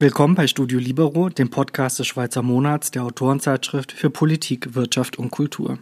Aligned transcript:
Willkommen 0.00 0.36
bei 0.36 0.46
Studio 0.46 0.78
Libero, 0.78 1.28
dem 1.28 1.50
Podcast 1.50 1.98
des 1.98 2.06
Schweizer 2.06 2.42
Monats 2.42 2.92
der 2.92 3.02
Autorenzeitschrift 3.02 3.90
für 3.90 4.10
Politik, 4.10 4.76
Wirtschaft 4.76 5.18
und 5.18 5.30
Kultur. 5.32 5.80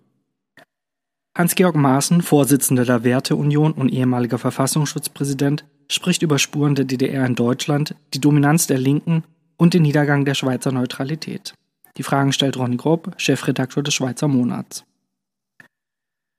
Hans-Georg 1.37 1.77
Maaßen, 1.77 2.23
Vorsitzender 2.23 2.87
der 2.87 3.05
Werteunion 3.05 3.73
und 3.73 3.91
ehemaliger 3.91 4.39
Verfassungsschutzpräsident, 4.39 5.67
spricht 5.93 6.23
über 6.23 6.39
Spuren 6.39 6.75
der 6.75 6.87
DDR 6.87 7.27
in 7.27 7.35
Deutschland, 7.35 7.95
die 8.15 8.21
Dominanz 8.21 8.67
der 8.67 8.79
Linken 8.79 9.23
und 9.59 9.75
den 9.75 9.83
Niedergang 9.83 10.25
der 10.25 10.35
Schweizer 10.35 10.73
Neutralität. 10.73 11.53
Die 11.99 12.03
Fragen 12.03 12.33
stellt 12.33 12.57
Ronny 12.57 12.79
Grob, 12.79 13.15
Chefredakteur 13.19 13.83
des 13.83 13.93
Schweizer 13.93 14.29
Monats. 14.29 14.87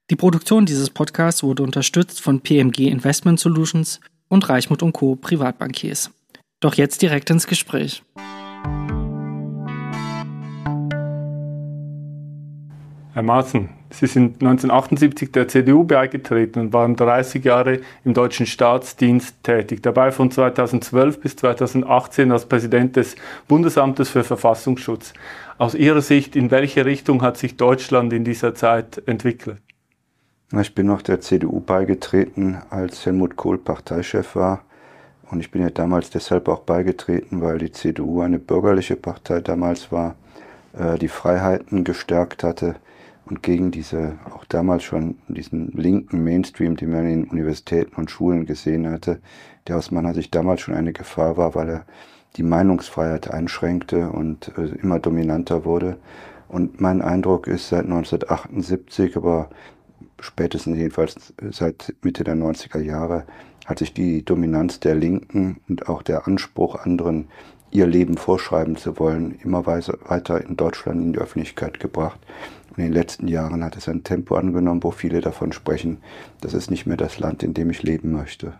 Die 0.09 0.15
Produktion 0.15 0.65
dieses 0.65 0.89
Podcasts 0.89 1.43
wurde 1.43 1.63
unterstützt 1.63 2.21
von 2.21 2.39
PMG 2.39 2.87
Investment 2.87 3.41
Solutions 3.41 3.99
und 4.29 4.47
Reichmut 4.47 4.79
Co. 4.93 5.17
Privatbankiers. 5.17 6.11
Doch 6.61 6.75
jetzt 6.75 7.01
direkt 7.01 7.29
ins 7.29 7.45
Gespräch. 7.45 8.03
Herr 13.13 13.23
Maaßen, 13.23 13.67
Sie 13.89 14.07
sind 14.07 14.35
1978 14.35 15.33
der 15.33 15.49
CDU 15.49 15.83
beigetreten 15.83 16.59
und 16.61 16.73
waren 16.73 16.95
30 16.95 17.43
Jahre 17.43 17.81
im 18.05 18.13
deutschen 18.13 18.45
Staatsdienst 18.45 19.43
tätig, 19.43 19.83
dabei 19.83 20.11
von 20.11 20.31
2012 20.31 21.19
bis 21.19 21.35
2018 21.35 22.31
als 22.31 22.45
Präsident 22.45 22.95
des 22.95 23.17
Bundesamtes 23.49 24.07
für 24.07 24.23
Verfassungsschutz. 24.23 25.11
Aus 25.57 25.75
Ihrer 25.75 26.01
Sicht, 26.01 26.37
in 26.37 26.49
welche 26.49 26.85
Richtung 26.85 27.21
hat 27.23 27.37
sich 27.37 27.57
Deutschland 27.57 28.13
in 28.13 28.23
dieser 28.23 28.55
Zeit 28.55 29.01
entwickelt? 29.05 29.57
Ich 30.53 30.73
bin 30.73 30.87
noch 30.87 31.01
der 31.01 31.19
CDU 31.19 31.59
beigetreten, 31.59 32.59
als 32.69 33.05
Helmut 33.05 33.35
Kohl 33.35 33.57
Parteichef 33.57 34.33
war 34.37 34.61
und 35.29 35.41
ich 35.41 35.51
bin 35.51 35.61
ja 35.61 35.69
damals 35.69 36.09
deshalb 36.09 36.47
auch 36.47 36.61
beigetreten, 36.61 37.41
weil 37.41 37.57
die 37.57 37.73
CDU 37.73 38.21
eine 38.21 38.39
bürgerliche 38.39 38.95
Partei 38.95 39.41
damals 39.41 39.91
war, 39.91 40.15
äh, 40.71 40.97
die 40.99 41.09
Freiheiten 41.09 41.83
gestärkt 41.83 42.45
hatte 42.45 42.77
und 43.25 43.43
gegen 43.43 43.71
diese, 43.71 44.13
auch 44.33 44.45
damals 44.45 44.83
schon 44.83 45.17
diesen 45.27 45.73
linken 45.73 46.23
Mainstream, 46.23 46.77
den 46.77 46.91
man 46.91 47.09
in 47.09 47.25
Universitäten 47.25 47.97
und 47.97 48.09
Schulen 48.09 48.45
gesehen 48.45 48.89
hatte, 48.89 49.19
der 49.67 49.75
aus 49.75 49.91
meiner 49.91 50.13
Sicht 50.13 50.33
damals 50.33 50.61
schon 50.61 50.75
eine 50.75 50.93
Gefahr 50.93 51.35
war, 51.35 51.55
weil 51.55 51.69
er 51.69 51.85
die 52.37 52.43
Meinungsfreiheit 52.43 53.29
einschränkte 53.29 54.11
und 54.11 54.53
äh, 54.57 54.77
immer 54.81 54.99
dominanter 54.99 55.65
wurde. 55.65 55.97
Und 56.47 56.79
mein 56.79 57.01
Eindruck 57.01 57.47
ist 57.47 57.67
seit 57.67 57.83
1978, 57.83 59.17
aber 59.17 59.49
spätestens 60.19 60.77
jedenfalls 60.77 61.33
seit 61.51 61.95
Mitte 62.01 62.23
der 62.23 62.35
90er 62.35 62.79
Jahre, 62.79 63.25
hat 63.65 63.79
sich 63.79 63.93
die 63.93 64.23
Dominanz 64.23 64.79
der 64.79 64.95
Linken 64.95 65.59
und 65.67 65.89
auch 65.89 66.01
der 66.01 66.27
Anspruch, 66.27 66.75
anderen 66.75 67.27
ihr 67.69 67.85
Leben 67.85 68.15
vorschreiben 68.17 68.77
zu 68.77 68.97
wollen, 68.97 69.37
immer 69.43 69.65
weiter 69.65 70.41
in 70.41 70.55
Deutschland 70.55 71.01
in 71.01 71.13
die 71.13 71.19
Öffentlichkeit 71.19 71.79
gebracht. 71.79 72.19
In 72.77 72.83
den 72.83 72.93
letzten 72.93 73.27
Jahren 73.27 73.63
hat 73.63 73.75
es 73.75 73.89
ein 73.89 74.03
Tempo 74.03 74.35
angenommen, 74.35 74.83
wo 74.83 74.91
viele 74.91 75.19
davon 75.19 75.51
sprechen, 75.51 75.97
das 76.41 76.53
ist 76.53 76.71
nicht 76.71 76.85
mehr 76.85 76.97
das 76.97 77.19
Land, 77.19 77.43
in 77.43 77.53
dem 77.53 77.69
ich 77.69 77.83
leben 77.83 78.11
möchte. 78.11 78.53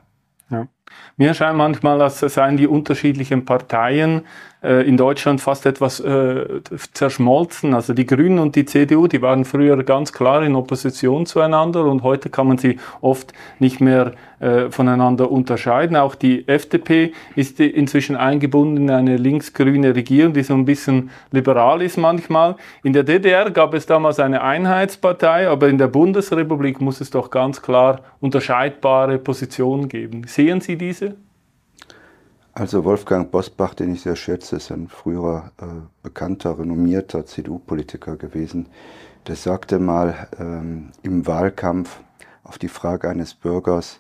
Ja. 0.50 0.68
Mir 1.16 1.34
scheint 1.34 1.58
manchmal, 1.58 2.02
als 2.02 2.20
seien 2.20 2.58
die 2.58 2.68
unterschiedlichen 2.68 3.46
Parteien 3.46 4.24
äh, 4.64 4.88
in 4.88 4.98
Deutschland 4.98 5.40
fast 5.40 5.68
etwas 5.68 6.00
äh, 6.00 6.62
zerschmolzen. 6.94 7.76
Also 7.76 7.94
die 7.94 8.08
Grünen 8.08 8.40
und 8.40 8.56
die 8.56 8.66
CDU, 8.66 9.08
die 9.08 9.22
waren 9.22 9.46
früher 9.46 9.84
ganz 9.84 10.12
klar 10.12 10.42
in 10.42 10.56
Opposition 10.56 11.28
zueinander 11.28 11.86
und 11.86 12.02
heute 12.02 12.30
kann 12.30 12.48
man 12.48 12.58
sie 12.58 12.80
oft 13.02 13.34
nicht 13.60 13.82
mehr 13.82 14.14
äh, 14.40 14.72
voneinander 14.72 15.32
unterscheiden. 15.32 15.96
Auch 15.96 16.16
die 16.16 16.48
FDP 16.48 17.14
ist 17.36 17.60
inzwischen 17.60 18.16
eingebunden 18.16 18.78
in 18.78 18.90
eine 18.90 19.18
linksgrüne 19.18 19.96
Regierung, 19.96 20.34
die 20.34 20.44
so 20.44 20.56
ein 20.56 20.66
bisschen 20.66 21.12
liberal 21.32 21.84
ist 21.84 21.98
manchmal. 21.98 22.56
In 22.84 22.94
der 22.94 23.04
DDR 23.04 23.52
gab 23.52 23.76
es 23.76 23.86
damals 23.86 24.20
eine 24.20 24.42
Einheitspartei, 24.42 25.48
aber 25.48 25.70
in 25.70 25.78
der 25.78 25.88
Bundesrepublik 25.88 26.82
muss 26.82 27.00
es 27.00 27.12
doch 27.12 27.30
ganz 27.30 27.62
klar 27.62 28.02
unterscheidbare 28.22 29.20
Positionen 29.20 29.88
geben. 29.88 30.24
Sehen 30.26 30.62
Sie 30.62 30.77
diese? 30.78 31.16
Also 32.54 32.84
Wolfgang 32.86 33.30
Bosbach, 33.30 33.76
den 33.76 33.94
ich 33.94 34.02
sehr 34.02 34.16
schätze, 34.16 34.56
ist 34.56 34.72
ein 34.72 34.88
früherer 34.88 35.52
äh, 35.62 35.66
bekannter, 36.02 36.58
renommierter 36.58 37.26
CDU-Politiker 37.26 38.16
gewesen. 38.16 38.68
Der 39.28 39.36
sagte 39.36 39.78
mal 39.78 40.28
ähm, 40.40 40.92
im 41.04 41.28
Wahlkampf 41.28 42.00
auf 42.44 42.58
die 42.58 42.68
Frage 42.68 43.10
eines 43.10 43.36
Bürgers, 43.36 44.00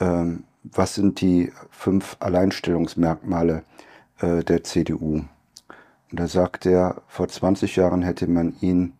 ähm, 0.00 0.44
was 0.64 0.94
sind 0.94 1.20
die 1.20 1.52
fünf 1.70 2.16
Alleinstellungsmerkmale 2.20 3.62
äh, 4.18 4.42
der 4.44 4.64
CDU? 4.64 5.24
Und 6.10 6.20
da 6.20 6.28
sagte 6.28 6.70
er, 6.70 7.02
vor 7.06 7.28
20 7.28 7.76
Jahren 7.76 8.02
hätte 8.02 8.26
man 8.26 8.54
ihn 8.60 8.92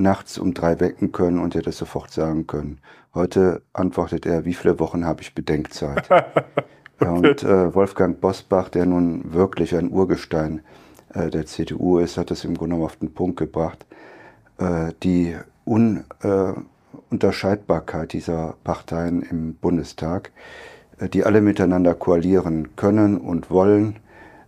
nachts 0.00 0.38
um 0.38 0.54
drei 0.54 0.80
wecken 0.80 1.12
können 1.12 1.38
und 1.38 1.54
hätte 1.54 1.72
sofort 1.72 2.10
sagen 2.10 2.46
können. 2.46 2.78
Heute 3.14 3.62
antwortet 3.72 4.26
er, 4.26 4.44
wie 4.44 4.54
viele 4.54 4.78
Wochen 4.78 5.04
habe 5.04 5.22
ich 5.22 5.34
Bedenkzeit? 5.34 6.08
Und 7.00 7.42
äh, 7.42 7.74
Wolfgang 7.74 8.20
Bosbach, 8.20 8.68
der 8.68 8.84
nun 8.84 9.32
wirklich 9.32 9.74
ein 9.74 9.90
Urgestein 9.90 10.60
äh, 11.14 11.30
der 11.30 11.46
CDU 11.46 11.98
ist, 11.98 12.18
hat 12.18 12.30
es 12.30 12.44
im 12.44 12.56
Grunde 12.56 12.74
genommen 12.74 12.84
auf 12.84 12.96
den 12.96 13.14
Punkt 13.14 13.38
gebracht. 13.38 13.86
Äh, 14.58 14.92
die 15.02 15.34
Ununterscheidbarkeit 15.64 18.12
dieser 18.12 18.56
Parteien 18.64 19.22
im 19.22 19.54
Bundestag, 19.54 20.30
äh, 20.98 21.08
die 21.08 21.24
alle 21.24 21.40
miteinander 21.40 21.94
koalieren 21.94 22.76
können 22.76 23.16
und 23.16 23.50
wollen, 23.50 23.96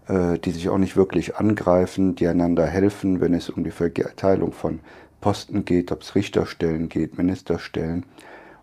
äh, 0.08 0.38
die 0.38 0.50
sich 0.50 0.68
auch 0.68 0.78
nicht 0.78 0.96
wirklich 0.96 1.36
angreifen, 1.36 2.16
die 2.16 2.28
einander 2.28 2.66
helfen, 2.66 3.22
wenn 3.22 3.32
es 3.32 3.48
um 3.48 3.64
die 3.64 3.70
Verteilung 3.70 4.52
von 4.52 4.80
Posten 5.22 5.64
geht, 5.64 5.90
ob 5.90 6.02
es 6.02 6.14
Richterstellen 6.14 6.90
geht, 6.90 7.16
Ministerstellen. 7.16 8.04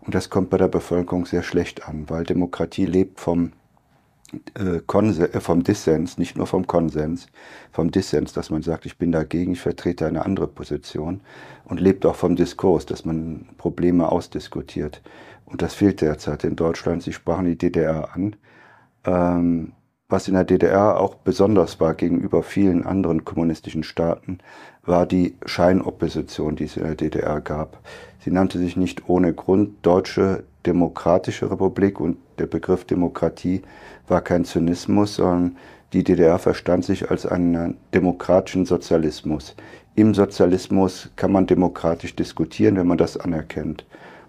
Und 0.02 0.14
das 0.14 0.30
kommt 0.30 0.50
bei 0.50 0.58
der 0.58 0.68
Bevölkerung 0.68 1.26
sehr 1.26 1.42
schlecht 1.42 1.88
an, 1.88 2.08
weil 2.08 2.22
Demokratie 2.22 2.86
lebt 2.86 3.18
vom 3.18 3.50
äh, 4.58 4.76
äh, 4.76 5.40
vom 5.40 5.64
Dissens, 5.64 6.16
nicht 6.16 6.36
nur 6.36 6.46
vom 6.46 6.66
Konsens, 6.66 7.26
vom 7.72 7.90
Dissens, 7.90 8.32
dass 8.32 8.50
man 8.50 8.62
sagt, 8.62 8.86
ich 8.86 8.96
bin 8.96 9.10
dagegen, 9.10 9.52
ich 9.52 9.60
vertrete 9.60 10.06
eine 10.06 10.24
andere 10.24 10.46
Position 10.46 11.20
und 11.64 11.80
lebt 11.80 12.06
auch 12.06 12.14
vom 12.14 12.36
Diskurs, 12.36 12.86
dass 12.86 13.04
man 13.04 13.48
Probleme 13.58 14.10
ausdiskutiert. 14.10 15.02
Und 15.46 15.62
das 15.62 15.74
fehlt 15.74 16.00
derzeit 16.00 16.44
in 16.44 16.54
Deutschland. 16.54 17.02
Sie 17.02 17.12
sprachen 17.12 17.46
die 17.46 17.58
DDR 17.58 18.14
an. 18.14 18.36
Ähm, 19.04 19.72
was 20.10 20.28
in 20.28 20.34
der 20.34 20.44
DDR 20.44 21.00
auch 21.00 21.14
besonders 21.14 21.80
war 21.80 21.94
gegenüber 21.94 22.42
vielen 22.42 22.84
anderen 22.84 23.24
kommunistischen 23.24 23.84
Staaten, 23.84 24.38
war 24.84 25.06
die 25.06 25.36
Scheinopposition, 25.46 26.56
die 26.56 26.64
es 26.64 26.76
in 26.76 26.82
der 26.82 26.96
DDR 26.96 27.40
gab. 27.40 27.78
Sie 28.18 28.30
nannte 28.30 28.58
sich 28.58 28.76
nicht 28.76 29.08
ohne 29.08 29.32
Grund 29.32 29.74
Deutsche 29.82 30.44
Demokratische 30.66 31.50
Republik 31.50 32.00
und 32.00 32.18
der 32.38 32.46
Begriff 32.46 32.84
Demokratie 32.84 33.62
war 34.08 34.20
kein 34.20 34.44
Zynismus, 34.44 35.14
sondern 35.14 35.56
die 35.92 36.04
DDR 36.04 36.38
verstand 36.38 36.84
sich 36.84 37.10
als 37.10 37.24
einen 37.24 37.78
demokratischen 37.94 38.66
Sozialismus. 38.66 39.56
Im 39.94 40.14
Sozialismus 40.14 41.10
kann 41.16 41.32
man 41.32 41.46
demokratisch 41.46 42.14
diskutieren, 42.14 42.76
wenn 42.76 42.86
man 42.86 42.98
das 42.98 43.16
anerkennt. 43.16 43.86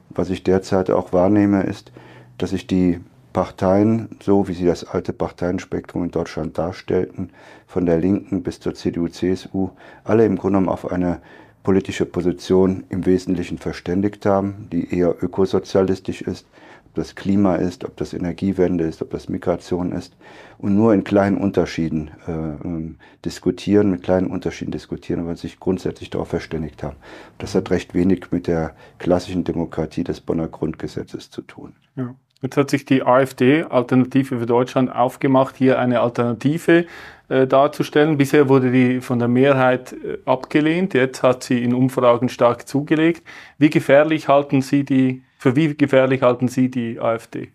Was 0.10 0.30
ich 0.30 0.44
derzeit 0.44 0.90
auch 0.90 1.14
wahrnehme, 1.14 1.64
ist, 1.64 1.92
dass 2.38 2.52
sich 2.52 2.66
die 2.66 3.00
Parteien, 3.34 4.10
so 4.22 4.48
wie 4.48 4.54
sie 4.54 4.66
das 4.66 4.84
alte 4.84 5.14
Parteienspektrum 5.14 6.04
in 6.04 6.12
Deutschland 6.12 6.58
darstellten, 6.58 7.30
von 7.66 7.86
der 7.86 8.00
Linken 8.00 8.44
bis 8.44 8.60
zur 8.60 8.74
CDU, 8.74 9.08
CSU, 9.08 9.70
alle 10.04 10.26
im 10.26 10.38
Grunde 10.38 10.60
genommen 10.60 10.70
auf 10.70 10.92
eine 10.92 11.22
politische 11.64 12.06
Position 12.06 12.84
im 12.90 13.06
Wesentlichen 13.06 13.58
verständigt 13.58 14.26
haben, 14.26 14.68
die 14.72 14.94
eher 14.94 15.16
ökosozialistisch 15.24 16.22
ist, 16.22 16.46
ob 16.88 16.96
das 16.96 17.16
Klima 17.16 17.56
ist, 17.56 17.86
ob 17.86 17.96
das 17.96 18.14
Energiewende 18.14 18.84
ist, 18.84 19.02
ob 19.02 19.12
das 19.12 19.30
Migration 19.30 19.94
ist 19.94 20.14
und 20.58 20.76
nur 20.76 20.94
in 20.94 21.06
kleinen 21.06 21.38
Unterschieden 21.38 22.12
äh, 22.28 22.32
ähm, 22.32 22.98
diskutieren, 23.24 23.92
mit 23.92 24.04
kleinen 24.04 24.28
Unterschieden 24.28 24.72
diskutieren, 24.72 25.22
aber 25.22 25.38
sich 25.38 25.60
grundsätzlich 25.60 26.10
darauf 26.10 26.28
verständigt 26.28 26.84
haben. 26.84 26.98
Das 27.38 27.56
hat 27.56 27.70
recht 27.70 27.94
wenig 27.94 28.32
mit 28.32 28.48
der 28.48 28.76
klassischen 28.98 29.46
Demokratie 29.46 30.04
des 30.04 30.20
Bonner 30.20 30.50
Grundgesetzes 30.50 31.30
zu 31.30 31.44
tun. 31.44 31.76
Ja. 31.96 32.14
Jetzt 32.42 32.58
hat 32.58 32.72
sich 32.72 32.86
die 32.86 33.04
AfD, 33.04 33.64
Alternative 33.64 34.40
für 34.40 34.46
Deutschland, 34.48 34.94
aufgemacht, 34.94 35.56
hier 35.58 35.78
eine 35.78 36.00
Alternative 36.00 36.86
äh, 37.30 37.46
darzustellen. 37.46 38.18
Bisher 38.18 38.50
wurde 38.50 38.72
die 38.72 39.00
von 39.00 39.20
der 39.20 39.28
Mehrheit 39.28 39.94
äh, 39.94 40.18
abgelehnt, 40.26 40.96
jetzt 40.96 41.22
hat 41.22 41.44
sie 41.44 41.64
in 41.64 41.74
Umfragen 41.74 42.30
stark 42.30 42.68
zugelegt. 42.68 43.24
Wie 43.60 43.70
gefährlich 43.70 44.28
halten 44.28 44.64
Sie 44.64 44.84
die, 44.84 45.22
für 45.38 45.56
wie 45.56 45.76
gefährlich 45.76 46.24
halten 46.24 46.48
Sie 46.48 46.72
die 46.72 47.00
AfD? 47.00 47.52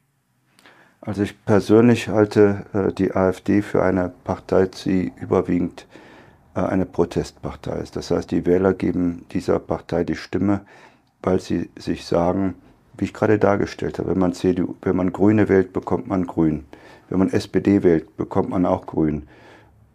Also 1.00 1.22
ich 1.22 1.44
persönlich 1.44 2.08
halte 2.08 2.66
äh, 2.72 2.92
die 2.92 3.12
AfD 3.12 3.62
für 3.62 3.82
eine 3.82 4.12
Partei, 4.22 4.68
die 4.84 5.12
überwiegend 5.20 5.86
äh, 6.54 6.60
eine 6.60 6.86
Protestpartei 6.86 7.78
ist. 7.78 7.96
Das 7.96 8.12
heißt, 8.12 8.30
die 8.30 8.46
Wähler 8.46 8.72
geben 8.72 9.26
dieser 9.32 9.58
Partei 9.58 10.04
die 10.04 10.16
Stimme, 10.16 10.60
weil 11.22 11.40
sie 11.40 11.70
sich 11.76 12.06
sagen, 12.06 12.54
wie 12.98 13.04
ich 13.04 13.14
gerade 13.14 13.38
dargestellt 13.38 13.98
habe. 13.98 14.10
Wenn 14.10 14.18
man 14.18 14.32
CDU, 14.32 14.74
wenn 14.82 14.96
man 14.96 15.12
Grüne 15.12 15.48
wählt, 15.48 15.72
bekommt 15.72 16.08
man 16.08 16.26
Grün. 16.26 16.64
Wenn 17.08 17.18
man 17.18 17.30
SPD 17.30 17.82
wählt, 17.82 18.16
bekommt 18.16 18.50
man 18.50 18.66
auch 18.66 18.86
Grün. 18.86 19.24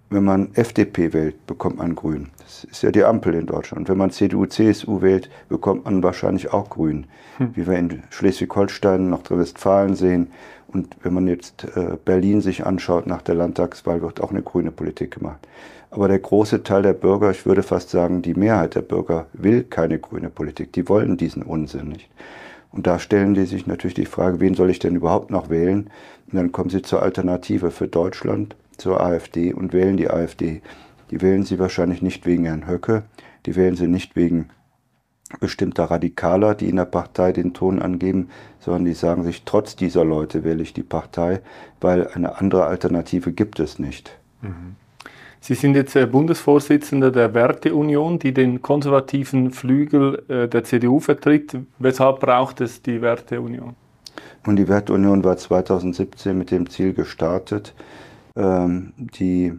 Wenn 0.10 0.26
man 0.26 0.50
FDP 0.56 1.14
wählt, 1.14 1.48
bekommt 1.48 1.78
man 1.78 1.96
Grün. 1.96 2.30
Das 2.40 2.66
ist 2.66 2.84
ja 2.84 2.92
die 2.92 3.04
Ampel 3.04 3.34
in 3.34 3.46
Deutschland. 3.46 3.82
Und 3.82 3.90
wenn 3.90 3.98
man 3.98 4.12
CDU, 4.12 4.46
CSU 4.46 5.02
wählt, 5.02 5.30
bekommt 5.48 5.86
man 5.86 6.04
wahrscheinlich 6.04 6.52
auch 6.52 6.70
Grün. 6.70 7.08
Hm. 7.38 7.56
Wie 7.56 7.66
wir 7.66 7.78
in 7.78 8.04
Schleswig-Holstein, 8.10 9.10
Nordrhein-Westfalen 9.10 9.96
sehen. 9.96 10.28
Und 10.68 10.98
wenn 11.02 11.14
man 11.14 11.28
jetzt 11.28 11.66
äh, 11.76 11.98
Berlin 12.04 12.42
sich 12.42 12.66
anschaut, 12.66 13.08
nach 13.08 13.22
der 13.22 13.36
Landtagswahl 13.36 14.02
wird 14.02 14.22
auch 14.22 14.32
eine 14.32 14.42
grüne 14.42 14.72
Politik 14.72 15.12
gemacht. 15.12 15.48
Aber 15.92 16.08
der 16.08 16.20
große 16.20 16.64
Teil 16.64 16.84
der 16.84 16.94
Bürger, 16.94 17.32
ich 17.32 17.46
würde 17.46 17.64
fast 17.64 17.90
sagen, 17.90 18.22
die 18.22 18.34
Mehrheit 18.34 18.76
der 18.76 18.82
Bürger 18.82 19.28
will 19.34 19.64
keine 19.64 20.00
grüne 20.00 20.30
Politik. 20.30 20.72
Die 20.74 20.88
wollen 20.88 21.18
diesen 21.18 21.44
Unsinn 21.44 21.90
nicht. 21.90 22.10
Und 22.72 22.88
da 22.88 23.00
stellen 23.00 23.34
die 23.34 23.46
sich 23.46 23.68
natürlich 23.68 23.96
die 23.96 24.06
Frage, 24.06 24.40
wen 24.40 24.56
soll 24.56 24.70
ich 24.70 24.80
denn 24.80 24.96
überhaupt 24.96 25.30
noch 25.30 25.50
wählen? 25.50 25.90
Und 26.28 26.36
dann 26.36 26.52
kommen 26.52 26.70
sie 26.70 26.82
zur 26.82 27.02
Alternative 27.02 27.72
für 27.72 27.88
Deutschland, 27.88 28.56
zur 28.78 29.02
AfD 29.02 29.54
und 29.54 29.74
wählen 29.74 29.98
die 29.98 30.10
AfD. 30.10 30.62
Die 31.10 31.22
wählen 31.22 31.44
sie 31.44 31.60
wahrscheinlich 31.60 32.02
nicht 32.02 32.26
wegen 32.26 32.46
Herrn 32.46 32.68
Höcke, 32.68 33.04
die 33.46 33.56
wählen 33.56 33.76
sie 33.76 33.88
nicht 33.88 34.16
wegen 34.16 34.50
bestimmter 35.40 35.86
Radikaler, 35.86 36.56
die 36.56 36.70
in 36.70 36.76
der 36.76 36.86
Partei 36.86 37.32
den 37.32 37.54
Ton 37.54 37.82
angeben, 37.82 38.30
sondern 38.60 38.86
die 38.86 38.94
sagen 38.94 39.24
sich, 39.24 39.44
trotz 39.44 39.76
dieser 39.76 40.04
Leute 40.04 40.44
wähle 40.44 40.64
ich 40.64 40.74
die 40.74 40.84
Partei, 40.84 41.42
weil 41.80 42.08
eine 42.08 42.38
andere 42.38 42.66
Alternative 42.66 43.32
gibt 43.32 43.60
es 43.60 43.80
nicht. 43.80 44.18
Mhm. 44.42 44.76
Sie 45.44 45.56
sind 45.56 45.76
jetzt 45.76 45.96
äh, 45.96 46.06
Bundesvorsitzender 46.06 47.12
der 47.12 47.34
Werteunion, 47.34 48.20
die 48.20 48.32
den 48.32 48.62
konservativen 48.62 49.50
Flügel 49.50 50.24
äh, 50.30 50.48
der 50.48 50.64
CDU 50.64 51.00
vertritt. 51.00 51.58
Weshalb 51.80 52.20
braucht 52.20 52.62
es 52.62 52.84
die 52.84 53.02
Werteunion? 53.02 53.76
Und 54.46 54.58
die 54.58 54.68
Werteunion 54.68 55.24
war 55.24 55.38
2017 55.38 56.38
mit 56.38 56.52
dem 56.52 56.70
Ziel 56.70 56.94
gestartet, 56.94 57.74
ähm, 58.36 58.94
die 58.98 59.54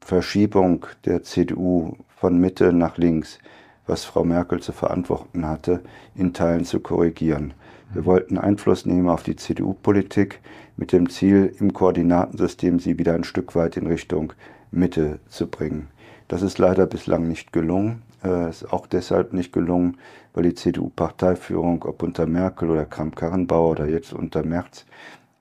Verschiebung 0.00 0.86
der 1.04 1.24
CDU 1.24 1.96
von 2.16 2.38
Mitte 2.38 2.72
nach 2.72 2.96
links, 2.96 3.40
was 3.88 4.04
Frau 4.04 4.24
Merkel 4.24 4.60
zu 4.60 4.70
verantworten 4.70 5.44
hatte, 5.44 5.80
in 6.14 6.32
Teilen 6.32 6.64
zu 6.64 6.78
korrigieren. 6.78 7.52
Wir 7.92 8.04
wollten 8.04 8.38
Einfluss 8.38 8.86
nehmen 8.86 9.08
auf 9.08 9.24
die 9.24 9.34
CDU-Politik 9.34 10.38
mit 10.76 10.92
dem 10.92 11.10
Ziel, 11.10 11.52
im 11.58 11.72
Koordinatensystem 11.72 12.78
sie 12.78 12.96
wieder 12.96 13.14
ein 13.14 13.24
Stück 13.24 13.56
weit 13.56 13.76
in 13.76 13.88
Richtung 13.88 14.32
Mitte 14.70 15.20
zu 15.28 15.46
bringen. 15.46 15.88
Das 16.28 16.42
ist 16.42 16.58
leider 16.58 16.86
bislang 16.86 17.26
nicht 17.26 17.52
gelungen. 17.52 18.02
Äh, 18.22 18.50
ist 18.50 18.72
auch 18.72 18.86
deshalb 18.86 19.32
nicht 19.32 19.52
gelungen, 19.52 19.96
weil 20.32 20.44
die 20.44 20.54
CDU-Parteiführung, 20.54 21.84
ob 21.84 22.02
unter 22.02 22.26
Merkel 22.26 22.70
oder 22.70 22.84
Kramp-Karrenbauer 22.84 23.70
oder 23.70 23.88
jetzt 23.88 24.12
unter 24.12 24.44
Merz, 24.44 24.84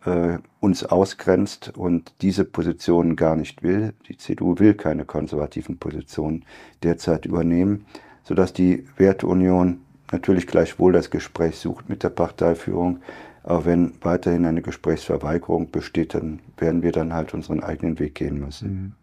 äh, 0.06 0.38
uns 0.60 0.84
ausgrenzt 0.84 1.74
und 1.76 2.14
diese 2.22 2.46
Positionen 2.46 3.16
gar 3.16 3.36
nicht 3.36 3.64
will. 3.64 3.94
Die 4.08 4.18
CDU 4.18 4.58
will 4.58 4.74
keine 4.74 5.06
konservativen 5.06 5.78
Positionen 5.78 6.46
derzeit 6.84 7.26
übernehmen, 7.26 7.86
sodass 8.24 8.54
die 8.54 8.86
Werteunion 8.98 9.82
natürlich 10.12 10.48
gleichwohl 10.48 10.94
das 10.94 11.10
Gespräch 11.10 11.58
sucht 11.58 11.90
mit 11.90 12.04
der 12.04 12.10
Parteiführung. 12.10 13.00
Aber 13.44 13.66
wenn 13.66 13.94
weiterhin 14.02 14.46
eine 14.46 14.62
Gesprächsverweigerung 14.62 15.72
besteht, 15.72 16.14
dann 16.14 16.40
werden 16.58 16.82
wir 16.82 16.92
dann 16.92 17.14
halt 17.14 17.34
unseren 17.34 17.64
eigenen 17.64 18.00
Weg 18.00 18.16
gehen 18.16 18.40
müssen. 18.40 18.70
Mhm. 18.70 18.94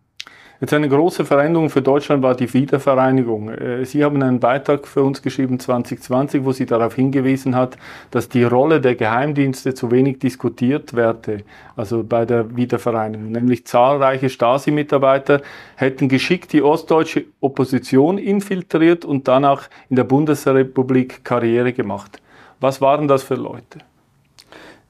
Jetzt 0.59 0.73
eine 0.73 0.89
große 0.89 1.27
Veränderung 1.27 1.69
für 1.69 1.83
Deutschland 1.83 2.23
war 2.23 2.35
die 2.35 2.53
Wiedervereinigung. 2.53 3.51
Äh, 3.51 3.85
Sie 3.85 4.03
haben 4.03 4.23
einen 4.23 4.41
Beitrag 4.41 4.87
für 4.87 5.03
uns 5.03 5.21
geschrieben 5.21 5.61
2020, 5.61 6.45
wo 6.45 6.53
Sie 6.53 6.65
darauf 6.65 6.95
hingewiesen 6.95 7.55
hat, 7.55 7.77
dass 8.11 8.31
die 8.31 8.43
Rolle 8.43 8.81
der 8.81 8.95
Geheimdienste 8.95 9.75
zu 9.75 9.91
wenig 9.91 10.19
diskutiert 10.19 10.95
werde, 10.95 11.45
also 11.77 12.03
bei 12.03 12.25
der 12.25 12.57
Wiedervereinigung. 12.57 13.33
Nämlich 13.33 13.67
zahlreiche 13.67 14.31
Stasi-Mitarbeiter 14.31 15.43
hätten 15.77 16.09
geschickt 16.09 16.55
die 16.55 16.63
ostdeutsche 16.63 17.27
Opposition 17.41 18.17
infiltriert 18.17 19.05
und 19.05 19.29
danach 19.29 19.69
in 19.91 19.97
der 19.97 20.05
Bundesrepublik 20.05 21.23
Karriere 21.23 21.75
gemacht. 21.75 22.23
Was 22.61 22.81
waren 22.81 23.09
das 23.09 23.23
für 23.23 23.35
Leute? 23.35 23.81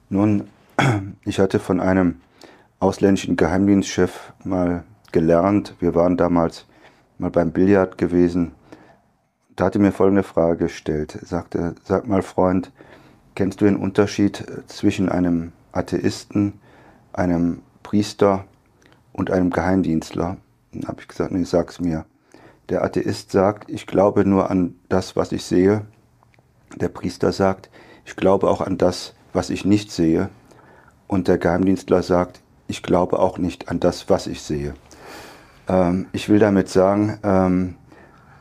Nun, 0.09 0.47
ich 1.25 1.39
hatte 1.39 1.59
von 1.59 1.81
einem 1.81 2.21
ausländischen 2.79 3.35
Geheimdienstchef 3.35 4.31
mal 4.45 4.85
gelernt. 5.17 5.73
Wir 5.79 5.95
waren 5.95 6.15
damals 6.15 6.65
mal 7.17 7.31
beim 7.31 7.51
Billard 7.51 7.97
gewesen. 7.97 8.51
Da 9.55 9.65
hatte 9.65 9.79
mir 9.79 9.91
folgende 9.91 10.21
Frage 10.21 10.65
gestellt. 10.65 11.17
Sagte, 11.23 11.73
sag 11.83 12.07
mal 12.07 12.21
Freund, 12.21 12.71
kennst 13.33 13.59
du 13.59 13.65
den 13.65 13.77
Unterschied 13.77 14.45
zwischen 14.67 15.09
einem 15.09 15.53
Atheisten, 15.71 16.53
einem 17.13 17.63
Priester 17.81 18.45
und 19.11 19.31
einem 19.31 19.49
Geheimdienstler? 19.49 20.37
Dann 20.71 20.87
habe 20.87 21.01
ich 21.01 21.07
gesagt, 21.07 21.31
nee, 21.31 21.43
sag's 21.45 21.79
mir. 21.79 22.05
Der 22.69 22.83
Atheist 22.83 23.31
sagt, 23.31 23.71
ich 23.71 23.87
glaube 23.87 24.23
nur 24.23 24.51
an 24.51 24.75
das, 24.87 25.15
was 25.15 25.31
ich 25.31 25.43
sehe. 25.45 25.81
Der 26.75 26.89
Priester 26.89 27.31
sagt, 27.31 27.71
ich 28.05 28.15
glaube 28.15 28.51
auch 28.51 28.61
an 28.61 28.77
das, 28.77 29.15
was 29.33 29.49
ich 29.49 29.65
nicht 29.65 29.91
sehe. 29.91 30.29
Und 31.07 31.27
der 31.27 31.39
Geheimdienstler 31.39 32.03
sagt, 32.03 32.41
ich 32.67 32.83
glaube 32.83 33.17
auch 33.17 33.39
nicht 33.39 33.69
an 33.69 33.79
das, 33.79 34.11
was 34.11 34.27
ich 34.27 34.43
sehe. 34.43 34.75
Ähm, 35.67 36.07
ich 36.13 36.29
will 36.29 36.39
damit 36.39 36.69
sagen, 36.69 37.19
ähm, 37.23 37.75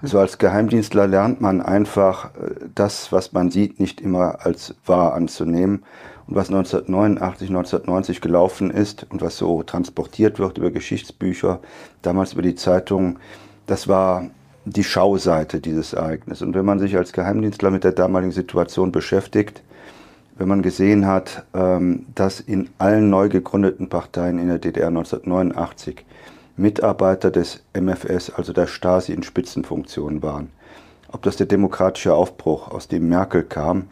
so 0.02 0.19
als 0.19 0.38
Geheimdienstler 0.38 1.06
lernt 1.06 1.40
man 1.40 1.61
einfach 1.61 2.26
äh, 2.37 2.55
das, 2.75 3.12
was 3.12 3.32
man 3.32 3.50
sieht, 3.50 3.81
nicht 3.81 4.00
immer 4.00 4.44
als 4.44 4.75
wahr 4.84 5.14
anzunehmen. 5.14 5.84
Und 6.26 6.34
was 6.34 6.49
1989, 6.49 7.49
1990 7.49 8.20
gelaufen 8.20 8.70
ist 8.70 9.06
und 9.11 9.23
was 9.23 9.37
so 9.37 9.62
transportiert 9.62 10.38
wird 10.38 10.58
über 10.58 10.70
Geschichtsbücher, 10.70 11.61
damals 12.02 12.32
über 12.32 12.43
die 12.43 12.56
Zeitungen, 12.56 13.19
das 13.67 13.87
war 13.87 14.28
die 14.64 14.84
Schauseite 14.84 15.61
dieses 15.61 15.93
Ereignisses. 15.93 16.43
Und 16.43 16.55
wenn 16.55 16.64
man 16.64 16.81
sich 16.81 16.96
als 16.96 17.12
Geheimdienstler 17.12 17.70
mit 17.70 17.84
der 17.84 17.93
damaligen 17.93 18.32
Situation 18.32 18.90
beschäftigt, 18.90 19.62
wenn 20.37 20.49
man 20.49 20.62
gesehen 20.62 21.06
hat, 21.06 21.44
ähm, 21.55 22.06
dass 22.14 22.40
in 22.40 22.69
allen 22.78 23.08
neu 23.08 23.28
gegründeten 23.28 23.88
Parteien 23.88 24.38
in 24.38 24.49
der 24.49 24.58
DDR 24.58 24.88
1989 24.88 26.05
Mitarbeiter 26.56 27.30
des 27.30 27.62
MFS, 27.74 28.30
also 28.30 28.52
der 28.52 28.66
Stasi, 28.66 29.12
in 29.12 29.22
Spitzenfunktionen 29.22 30.22
waren. 30.22 30.50
Ob 31.12 31.22
das 31.22 31.36
der 31.36 31.46
demokratische 31.46 32.14
Aufbruch, 32.14 32.70
aus 32.70 32.88
dem 32.88 33.08
Merkel 33.08 33.42
kam, 33.42 33.88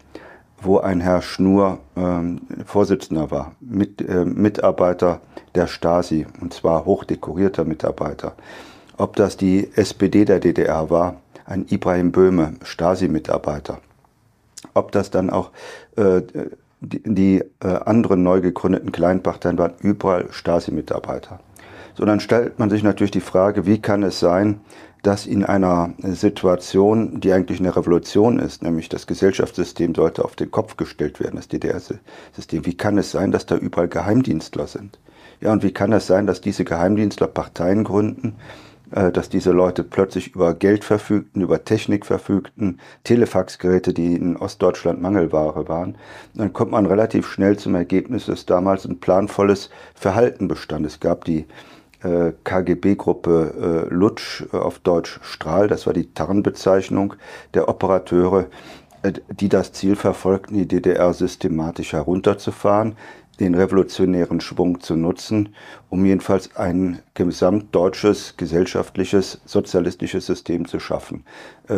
wo 0.60 0.78
ein 0.78 1.00
Herr 1.00 1.20
Schnur 1.20 1.78
ähm, 1.94 2.40
Vorsitzender 2.64 3.30
war, 3.30 3.52
mit, 3.60 4.00
äh, 4.00 4.24
Mitarbeiter 4.24 5.20
der 5.54 5.66
Stasi, 5.66 6.26
und 6.40 6.54
zwar 6.54 6.86
hochdekorierter 6.86 7.64
Mitarbeiter. 7.64 8.34
Ob 8.96 9.16
das 9.16 9.36
die 9.36 9.70
SPD 9.74 10.24
der 10.24 10.40
DDR 10.40 10.88
war, 10.88 11.16
ein 11.44 11.66
Ibrahim 11.68 12.12
Böhme, 12.12 12.54
Stasi-Mitarbeiter. 12.62 13.80
Ob 14.72 14.92
das 14.92 15.10
dann 15.10 15.28
auch 15.28 15.50
äh, 15.96 16.22
die, 16.80 17.02
die 17.04 17.44
äh, 17.60 17.66
anderen 17.84 18.22
neu 18.22 18.40
gegründeten 18.40 18.92
Kleinparteien 18.92 19.58
waren, 19.58 19.74
überall 19.80 20.28
Stasi-Mitarbeiter 20.30 21.40
sondern 21.96 22.20
stellt 22.20 22.58
man 22.58 22.70
sich 22.70 22.82
natürlich 22.82 23.10
die 23.10 23.20
Frage, 23.20 23.66
wie 23.66 23.80
kann 23.80 24.02
es 24.02 24.20
sein, 24.20 24.60
dass 25.02 25.26
in 25.26 25.44
einer 25.44 25.92
Situation, 25.98 27.20
die 27.20 27.32
eigentlich 27.32 27.60
eine 27.60 27.76
Revolution 27.76 28.38
ist, 28.38 28.62
nämlich 28.62 28.88
das 28.88 29.06
Gesellschaftssystem 29.06 29.94
sollte 29.94 30.24
auf 30.24 30.34
den 30.34 30.50
Kopf 30.50 30.76
gestellt 30.76 31.20
werden, 31.20 31.36
das 31.36 31.48
DDR-System, 31.48 32.64
wie 32.64 32.76
kann 32.76 32.96
es 32.96 33.10
sein, 33.10 33.30
dass 33.30 33.44
da 33.44 33.56
überall 33.56 33.88
Geheimdienstler 33.88 34.66
sind? 34.66 34.98
Ja, 35.40 35.52
und 35.52 35.62
wie 35.62 35.72
kann 35.72 35.92
es 35.92 36.06
sein, 36.06 36.26
dass 36.26 36.40
diese 36.40 36.64
Geheimdienstler 36.64 37.26
Parteien 37.26 37.84
gründen, 37.84 38.36
äh, 38.92 39.12
dass 39.12 39.28
diese 39.28 39.50
Leute 39.50 39.84
plötzlich 39.84 40.34
über 40.34 40.54
Geld 40.54 40.84
verfügten, 40.84 41.42
über 41.42 41.64
Technik 41.64 42.06
verfügten, 42.06 42.80
Telefaxgeräte, 43.04 43.92
die 43.92 44.14
in 44.14 44.38
Ostdeutschland 44.38 45.02
Mangelware 45.02 45.68
waren. 45.68 45.96
Dann 46.34 46.54
kommt 46.54 46.70
man 46.70 46.86
relativ 46.86 47.28
schnell 47.28 47.58
zum 47.58 47.74
Ergebnis, 47.74 48.26
dass 48.26 48.46
damals 48.46 48.86
ein 48.86 49.00
planvolles 49.00 49.68
Verhalten 49.94 50.48
bestand. 50.48 50.86
Es 50.86 51.00
gab 51.00 51.24
die 51.24 51.44
KGB-Gruppe 52.44 53.86
äh, 53.90 53.94
Lutsch, 53.94 54.44
äh, 54.52 54.56
auf 54.56 54.78
Deutsch 54.78 55.20
Strahl, 55.22 55.68
das 55.68 55.86
war 55.86 55.94
die 55.94 56.12
Tarnbezeichnung 56.12 57.14
der 57.54 57.68
Operateure, 57.68 58.46
die 59.28 59.48
das 59.48 59.72
Ziel 59.72 59.96
verfolgten, 59.96 60.54
die 60.54 60.66
DDR 60.66 61.12
systematisch 61.12 61.92
herunterzufahren, 61.92 62.96
den 63.38 63.54
revolutionären 63.54 64.40
Schwung 64.40 64.80
zu 64.80 64.96
nutzen, 64.96 65.54
um 65.90 66.06
jedenfalls 66.06 66.56
ein 66.56 67.00
gesamtdeutsches, 67.12 68.36
gesellschaftliches, 68.38 69.42
sozialistisches 69.44 70.24
System 70.24 70.66
zu 70.66 70.80
schaffen. 70.80 71.24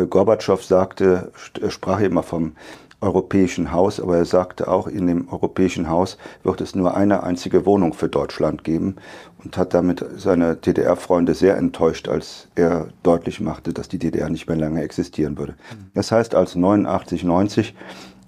Gorbatschow 0.09 0.63
sagte, 0.63 1.33
sprach 1.67 1.99
immer 1.99 2.23
vom 2.23 2.53
europäischen 2.99 3.71
Haus, 3.71 3.99
aber 3.99 4.17
er 4.17 4.25
sagte 4.25 4.67
auch, 4.67 4.87
in 4.87 5.05
dem 5.05 5.29
europäischen 5.29 5.89
Haus 5.89 6.17
wird 6.43 6.61
es 6.61 6.73
nur 6.73 6.97
eine 6.97 7.23
einzige 7.23 7.65
Wohnung 7.65 7.93
für 7.93 8.09
Deutschland 8.09 8.63
geben 8.63 8.95
und 9.43 9.55
hat 9.57 9.73
damit 9.73 10.03
seine 10.17 10.55
DDR-Freunde 10.55 11.35
sehr 11.35 11.57
enttäuscht, 11.57 12.07
als 12.07 12.47
er 12.55 12.87
deutlich 13.03 13.39
machte, 13.39 13.71
dass 13.71 13.87
die 13.87 13.99
DDR 13.99 14.29
nicht 14.29 14.47
mehr 14.47 14.57
lange 14.57 14.81
existieren 14.81 15.37
würde. 15.37 15.55
Das 15.93 16.11
heißt, 16.11 16.33
als 16.33 16.55
89, 16.55 17.23
90 17.23 17.75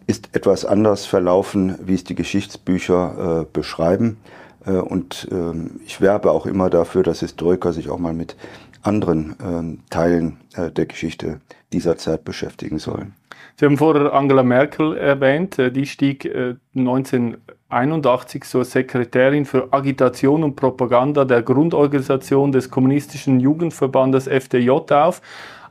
ist 0.06 0.36
etwas 0.36 0.66
anders 0.66 1.06
verlaufen, 1.06 1.76
wie 1.84 1.96
es 1.96 2.04
die 2.04 2.16
Geschichtsbücher 2.16 3.42
äh, 3.42 3.46
beschreiben. 3.52 4.18
Äh, 4.66 4.74
und 4.74 5.28
ähm, 5.32 5.80
ich 5.86 6.00
werbe 6.02 6.32
auch 6.32 6.46
immer 6.46 6.70
dafür, 6.70 7.04
dass 7.04 7.20
Historiker 7.20 7.74
sich 7.74 7.90
auch 7.90 8.00
mal 8.00 8.14
mit 8.14 8.36
anderen 8.82 9.36
ähm, 9.44 9.80
Teilen 9.90 10.38
äh, 10.56 10.72
der 10.72 10.86
Geschichte 10.86 11.42
dieser 11.74 11.98
Zeit 11.98 12.24
beschäftigen 12.24 12.80
sollen. 12.80 13.14
Sie 13.56 13.66
haben 13.66 13.78
vorher 13.78 14.14
Angela 14.14 14.44
Merkel 14.44 14.96
erwähnt. 14.96 15.60
Äh, 15.60 15.72
die 15.72 15.86
stieg 15.86 16.30
1981 16.76 18.44
zur 18.44 18.66
Sekretärin 18.66 19.46
für 19.46 19.72
Agitation 19.72 20.44
und 20.44 20.56
Propaganda 20.56 21.26
der 21.26 21.42
Grundorganisation 21.42 22.52
des 22.52 22.70
kommunistischen 22.70 23.40
Jugendverbandes 23.40 24.28
FDJ 24.28 24.70
auf. 24.70 25.22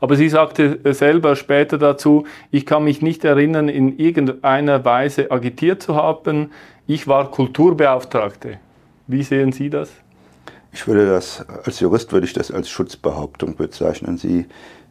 Aber 0.01 0.17
sie 0.17 0.29
sagte 0.29 0.79
selber 0.93 1.35
später 1.35 1.79
dazu, 1.79 2.25
ich 2.51 2.67
kann 2.67 2.85
mich 2.85 3.03
nicht 3.03 3.25
erinnern, 3.25 3.69
in 3.69 3.99
irgendeiner 3.99 4.85
Weise 4.85 5.31
agitiert 5.31 5.83
zu 5.83 5.97
haben. 5.97 6.53
Ich 6.87 7.09
war 7.09 7.31
Kulturbeauftragte. 7.31 8.59
Wie 9.07 9.23
sehen 9.23 9.53
Sie 9.53 9.71
das? 9.71 9.91
Ich 10.73 10.87
würde 10.87 11.07
das, 11.07 11.45
als 11.65 11.81
Jurist 11.81 12.13
würde 12.13 12.27
ich 12.27 12.35
das 12.35 12.51
als 12.51 12.69
Schutzbehauptung 12.69 13.57
bezeichnen. 13.57 14.19
Sie 14.19 14.47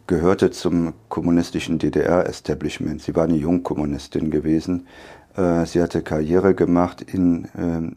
gehörte 0.08 0.52
zum 0.52 0.94
kommunistischen 1.10 1.80
DDR-Establishment. 1.80 3.02
Sie 3.02 3.16
war 3.16 3.26
eine 3.26 3.36
Jungkommunistin 3.36 4.32
gewesen. 4.32 4.88
Äh, 5.36 5.66
sie 5.66 5.82
hatte 5.82 6.02
Karriere 6.02 6.56
gemacht, 6.56 7.02
in, 7.02 7.48
ähm, 7.58 7.96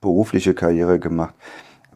berufliche 0.00 0.54
Karriere 0.54 0.98
gemacht 0.98 1.34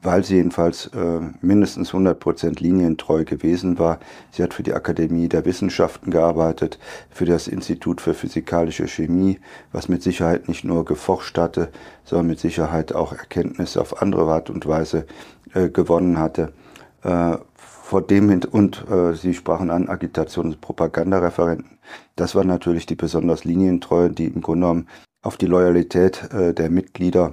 weil 0.02 0.24
sie 0.24 0.36
jedenfalls 0.36 0.86
äh, 0.86 1.20
mindestens 1.40 1.92
100% 1.92 2.62
linientreu 2.62 3.24
gewesen 3.24 3.78
war. 3.78 3.98
Sie 4.30 4.42
hat 4.42 4.54
für 4.54 4.62
die 4.62 4.74
Akademie 4.74 5.28
der 5.28 5.44
Wissenschaften 5.44 6.10
gearbeitet, 6.10 6.78
für 7.10 7.24
das 7.24 7.48
Institut 7.48 8.00
für 8.00 8.14
physikalische 8.14 8.86
Chemie, 8.86 9.40
was 9.72 9.88
mit 9.88 10.02
Sicherheit 10.02 10.48
nicht 10.48 10.64
nur 10.64 10.84
geforscht 10.84 11.38
hatte, 11.38 11.70
sondern 12.04 12.28
mit 12.28 12.40
Sicherheit 12.40 12.94
auch 12.94 13.12
Erkenntnisse 13.12 13.80
auf 13.80 14.02
andere 14.02 14.30
Art 14.32 14.50
und 14.50 14.66
Weise 14.66 15.06
äh, 15.54 15.68
gewonnen 15.68 16.18
hatte. 16.18 16.52
Vor 17.88 18.02
dem 18.02 18.28
und 18.50 18.84
äh, 18.90 19.14
Sie 19.14 19.32
sprachen 19.32 19.70
an 19.70 19.88
Agitations- 19.88 20.36
und 20.36 20.60
Propagandareferenten. 20.60 21.78
Das 22.16 22.34
war 22.34 22.44
natürlich 22.44 22.84
die 22.84 22.96
besonders 22.96 23.44
linientreuen, 23.44 24.14
die 24.14 24.26
im 24.26 24.42
Grunde 24.42 24.66
genommen 24.66 24.88
auf 25.22 25.38
die 25.38 25.46
Loyalität 25.46 26.30
äh, 26.34 26.52
der 26.52 26.68
Mitglieder 26.68 27.32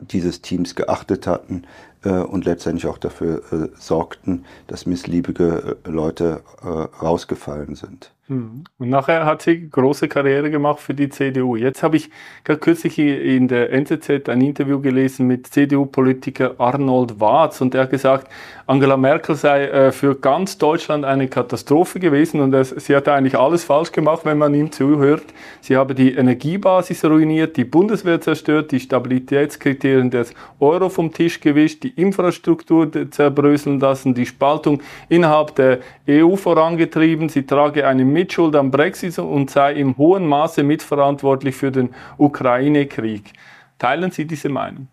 dieses 0.00 0.40
Teams 0.40 0.74
geachtet 0.74 1.26
hatten 1.26 1.64
äh, 2.02 2.12
und 2.12 2.46
letztendlich 2.46 2.86
auch 2.86 2.96
dafür 2.96 3.42
äh, 3.52 3.68
sorgten, 3.78 4.46
dass 4.68 4.86
missliebige 4.86 5.76
äh, 5.84 5.90
Leute 5.90 6.40
äh, 6.62 6.66
rausgefallen 6.66 7.74
sind. 7.74 8.14
Hm. 8.28 8.64
Und 8.78 8.90
nachher 8.90 9.24
hat 9.24 9.40
sie 9.40 9.70
große 9.70 10.06
Karriere 10.06 10.50
gemacht 10.50 10.80
für 10.80 10.92
die 10.92 11.08
CDU. 11.08 11.56
Jetzt 11.56 11.82
habe 11.82 11.96
ich 11.96 12.10
gerade 12.44 12.60
kürzlich 12.60 12.98
in 12.98 13.48
der 13.48 13.72
NZZ 13.72 14.28
ein 14.28 14.42
Interview 14.42 14.80
gelesen 14.80 15.26
mit 15.26 15.46
CDU-Politiker 15.46 16.54
Arnold 16.58 17.20
Warz 17.20 17.62
und 17.62 17.72
der 17.72 17.82
hat 17.82 17.90
gesagt, 17.90 18.28
Angela 18.66 18.98
Merkel 18.98 19.34
sei 19.34 19.64
äh, 19.64 19.92
für 19.92 20.14
ganz 20.14 20.58
Deutschland 20.58 21.06
eine 21.06 21.28
Katastrophe 21.28 22.00
gewesen 22.00 22.42
und 22.42 22.54
sie 22.64 22.94
hatte 22.94 23.14
eigentlich 23.14 23.38
alles 23.38 23.64
falsch 23.64 23.92
gemacht, 23.92 24.26
wenn 24.26 24.36
man 24.36 24.52
ihm 24.52 24.70
zuhört. 24.70 25.24
Sie 25.62 25.78
habe 25.78 25.94
die 25.94 26.14
Energiebasis 26.14 27.02
ruiniert, 27.06 27.56
die 27.56 27.64
Bundeswehr 27.64 28.20
zerstört, 28.20 28.72
die 28.72 28.80
Stabilitätskriterien 28.80 30.10
des 30.10 30.34
Euro 30.60 30.90
vom 30.90 31.14
Tisch 31.14 31.40
gewischt, 31.40 31.82
die 31.82 31.98
Infrastruktur 31.98 32.90
zerbröseln 33.10 33.80
lassen, 33.80 34.12
die 34.12 34.26
Spaltung 34.26 34.82
innerhalb 35.08 35.54
der 35.54 35.78
EU 36.06 36.36
vorangetrieben. 36.36 37.30
Sie 37.30 37.46
trage 37.46 37.86
eine 37.86 38.04
Mitschuld 38.18 38.56
am 38.56 38.72
Brexit 38.72 39.16
und 39.20 39.48
sei 39.48 39.74
im 39.74 39.96
hohen 39.96 40.26
Maße 40.26 40.64
mitverantwortlich 40.64 41.54
für 41.54 41.70
den 41.70 41.90
Ukraine-Krieg. 42.16 43.32
Teilen 43.78 44.10
Sie 44.10 44.26
diese 44.26 44.48
Meinung? 44.48 44.88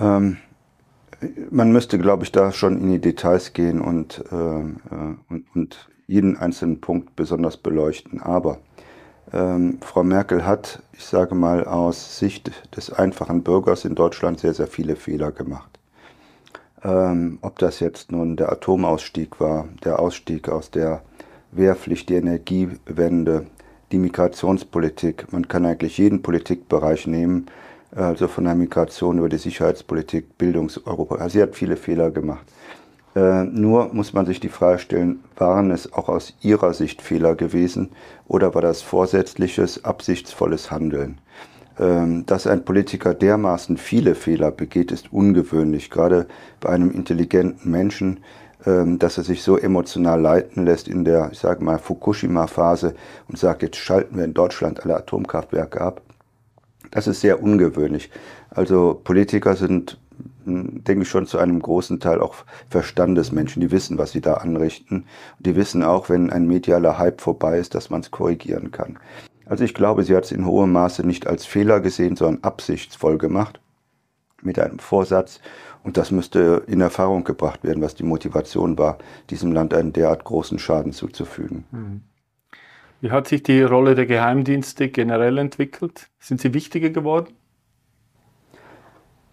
Ähm, 0.00 0.38
man 1.50 1.70
müsste, 1.70 1.98
glaube 1.98 2.24
ich, 2.24 2.32
da 2.32 2.52
schon 2.52 2.80
in 2.80 2.90
die 2.90 3.00
Details 3.00 3.52
gehen 3.52 3.82
und, 3.82 4.24
äh, 4.32 4.34
und, 4.34 5.44
und, 5.54 5.88
jeden 6.06 6.38
einzelnen 6.38 6.80
Punkt 6.80 7.16
besonders 7.16 7.58
beleuchten. 7.58 8.22
Aber 8.22 8.60
ähm, 9.30 9.76
Frau 9.82 10.02
Merkel 10.02 10.46
hat, 10.46 10.82
ich 10.94 11.04
sage 11.04 11.34
mal, 11.34 11.66
aus 11.66 12.18
Sicht 12.18 12.50
des 12.74 12.90
einfachen 12.90 13.42
Bürgers 13.42 13.84
in 13.84 13.94
Deutschland 13.94 14.40
sehr, 14.40 14.54
sehr 14.54 14.68
viele 14.68 14.96
Fehler 14.96 15.32
gemacht. 15.32 15.78
Ähm, 16.82 17.38
ob 17.42 17.58
das 17.58 17.80
jetzt 17.80 18.10
nun 18.10 18.36
der 18.36 18.50
Atomausstieg 18.50 19.38
war, 19.38 19.68
der 19.84 19.98
Ausstieg 19.98 20.48
aus 20.48 20.70
der 20.70 21.02
Wehrpflicht, 21.52 22.08
die 22.08 22.14
Energiewende, 22.14 23.46
die 23.92 23.98
Migrationspolitik. 23.98 25.32
Man 25.32 25.48
kann 25.48 25.66
eigentlich 25.66 25.98
jeden 25.98 26.22
Politikbereich 26.22 27.06
nehmen, 27.06 27.46
also 27.90 28.28
von 28.28 28.44
der 28.44 28.54
Migration 28.54 29.18
über 29.18 29.28
die 29.28 29.38
Sicherheitspolitik, 29.38 30.36
Bildungseuropa. 30.38 31.16
Also 31.16 31.38
sie 31.38 31.42
hat 31.42 31.56
viele 31.56 31.76
Fehler 31.76 32.10
gemacht. 32.10 32.46
Äh, 33.16 33.44
nur 33.44 33.92
muss 33.94 34.12
man 34.12 34.26
sich 34.26 34.40
die 34.40 34.50
Frage 34.50 34.78
stellen, 34.78 35.20
waren 35.36 35.70
es 35.70 35.92
auch 35.92 36.08
aus 36.08 36.34
Ihrer 36.42 36.74
Sicht 36.74 37.00
Fehler 37.00 37.34
gewesen 37.34 37.90
oder 38.26 38.54
war 38.54 38.62
das 38.62 38.82
vorsätzliches, 38.82 39.84
absichtsvolles 39.84 40.70
Handeln? 40.70 41.18
Ähm, 41.80 42.26
dass 42.26 42.46
ein 42.46 42.64
Politiker 42.64 43.14
dermaßen 43.14 43.76
viele 43.76 44.14
Fehler 44.14 44.50
begeht, 44.50 44.92
ist 44.92 45.12
ungewöhnlich, 45.12 45.90
gerade 45.90 46.26
bei 46.60 46.68
einem 46.68 46.90
intelligenten 46.90 47.70
Menschen, 47.70 48.20
dass 48.64 49.16
er 49.16 49.24
sich 49.24 49.42
so 49.42 49.56
emotional 49.56 50.20
leiten 50.20 50.64
lässt 50.64 50.88
in 50.88 51.04
der, 51.04 51.30
ich 51.32 51.38
sage 51.38 51.62
mal, 51.62 51.78
Fukushima-Phase 51.78 52.94
und 53.28 53.38
sagt, 53.38 53.62
jetzt 53.62 53.76
schalten 53.76 54.16
wir 54.16 54.24
in 54.24 54.34
Deutschland 54.34 54.82
alle 54.82 54.96
Atomkraftwerke 54.96 55.80
ab. 55.80 56.02
Das 56.90 57.06
ist 57.06 57.20
sehr 57.20 57.42
ungewöhnlich. 57.42 58.10
Also 58.50 59.00
Politiker 59.04 59.54
sind, 59.54 59.98
hm, 60.44 60.82
denke 60.84 61.02
ich, 61.02 61.08
schon 61.08 61.26
zu 61.26 61.38
einem 61.38 61.60
großen 61.60 62.00
Teil 62.00 62.20
auch 62.20 62.34
Verstandesmenschen. 62.70 63.60
Die 63.60 63.70
wissen, 63.70 63.98
was 63.98 64.12
sie 64.12 64.20
da 64.20 64.34
anrichten. 64.34 65.04
Die 65.38 65.54
wissen 65.54 65.82
auch, 65.82 66.08
wenn 66.08 66.30
ein 66.30 66.46
medialer 66.46 66.98
Hype 66.98 67.20
vorbei 67.20 67.58
ist, 67.58 67.74
dass 67.74 67.90
man 67.90 68.00
es 68.00 68.10
korrigieren 68.10 68.70
kann. 68.70 68.98
Also 69.46 69.64
ich 69.64 69.74
glaube, 69.74 70.04
sie 70.04 70.16
hat 70.16 70.24
es 70.24 70.32
in 70.32 70.46
hohem 70.46 70.72
Maße 70.72 71.06
nicht 71.06 71.26
als 71.26 71.46
Fehler 71.46 71.80
gesehen, 71.80 72.16
sondern 72.16 72.42
absichtsvoll 72.42 73.18
gemacht 73.18 73.60
mit 74.42 74.58
einem 74.58 74.78
Vorsatz. 74.78 75.40
Und 75.82 75.96
das 75.96 76.10
müsste 76.10 76.64
in 76.66 76.80
Erfahrung 76.80 77.24
gebracht 77.24 77.64
werden, 77.64 77.82
was 77.82 77.94
die 77.94 78.02
Motivation 78.02 78.78
war, 78.78 78.98
diesem 79.30 79.52
Land 79.52 79.72
einen 79.74 79.92
derart 79.92 80.24
großen 80.24 80.58
Schaden 80.58 80.92
zuzufügen. 80.92 81.64
Mhm. 81.70 82.02
Wie 83.00 83.10
hat 83.12 83.28
sich 83.28 83.44
die 83.44 83.62
Rolle 83.62 83.94
der 83.94 84.06
Geheimdienste 84.06 84.88
generell 84.88 85.38
entwickelt? 85.38 86.08
Sind 86.18 86.40
sie 86.40 86.52
wichtiger 86.52 86.90
geworden? 86.90 87.28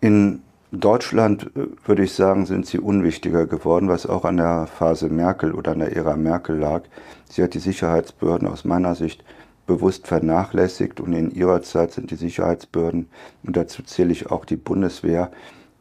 In 0.01 0.43
Deutschland 0.71 1.51
äh, 1.55 1.67
würde 1.85 2.03
ich 2.03 2.13
sagen, 2.13 2.45
sind 2.45 2.67
sie 2.67 2.79
unwichtiger 2.79 3.47
geworden, 3.47 3.89
was 3.89 4.05
auch 4.05 4.23
an 4.25 4.37
der 4.37 4.67
Phase 4.67 5.09
Merkel 5.09 5.53
oder 5.53 5.71
an 5.71 5.79
der 5.79 5.95
Ära 5.95 6.15
Merkel 6.15 6.57
lag. 6.57 6.83
Sie 7.27 7.41
hat 7.41 7.53
die 7.53 7.59
Sicherheitsbehörden 7.59 8.47
aus 8.47 8.65
meiner 8.65 8.93
Sicht 8.93 9.23
bewusst 9.65 10.05
vernachlässigt 10.05 10.99
und 10.99 11.13
in 11.13 11.31
ihrer 11.31 11.63
Zeit 11.63 11.91
sind 11.91 12.11
die 12.11 12.15
Sicherheitsbehörden, 12.15 13.09
und 13.43 13.57
dazu 13.57 13.81
zähle 13.81 14.11
ich 14.11 14.29
auch 14.29 14.45
die 14.45 14.57
Bundeswehr, 14.57 15.31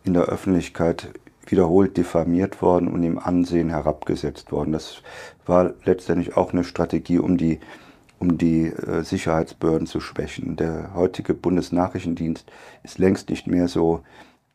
in 0.05 0.15
der 0.15 0.25
Öffentlichkeit 0.25 1.09
wiederholt 1.47 1.97
diffamiert 1.97 2.63
worden 2.63 2.89
und 2.89 3.03
im 3.03 3.19
Ansehen 3.19 3.71
herabgesetzt 3.71 4.53
worden. 4.53 4.73
Das 4.73 5.03
war 5.47 5.75
letztendlich 5.85 6.37
auch 6.37 6.53
eine 6.53 6.65
Strategie, 6.65 7.19
um 7.19 7.37
die, 7.37 7.61
um 8.19 8.39
die 8.39 8.67
äh, 8.67 9.03
Sicherheitsbehörden 9.03 9.87
zu 9.87 10.01
schwächen. 10.01 10.57
Der 10.57 10.95
heutige 10.95 11.35
Bundesnachrichtendienst 11.35 12.51
ist 12.83 12.99
längst 12.99 13.29
nicht 13.31 13.47
mehr 13.47 13.69
so 13.69 14.03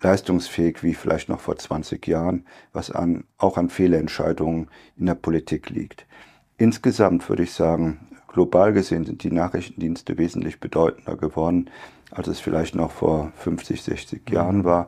leistungsfähig 0.02 0.82
wie 0.84 0.94
vielleicht 0.94 1.30
noch 1.30 1.40
vor 1.40 1.58
20 1.58 2.08
Jahren, 2.08 2.46
was 2.72 2.90
an, 2.90 3.26
auch 3.38 3.58
an 3.58 3.70
Fehlentscheidungen 3.70 4.70
in 4.98 5.08
der 5.08 5.16
Politik 5.16 5.70
liegt. 5.70 6.06
Insgesamt 6.58 7.28
würde 7.30 7.44
ich 7.44 7.54
sagen, 7.54 8.00
global 8.28 8.74
gesehen 8.74 9.06
sind 9.06 9.24
die 9.24 9.32
Nachrichtendienste 9.32 10.18
wesentlich 10.18 10.60
bedeutender 10.60 11.16
geworden, 11.16 11.70
als 12.12 12.28
es 12.28 12.40
vielleicht 12.40 12.76
noch 12.76 12.92
vor 12.92 13.32
50, 13.36 13.82
60 13.82 14.30
Jahren 14.30 14.64
war. 14.64 14.88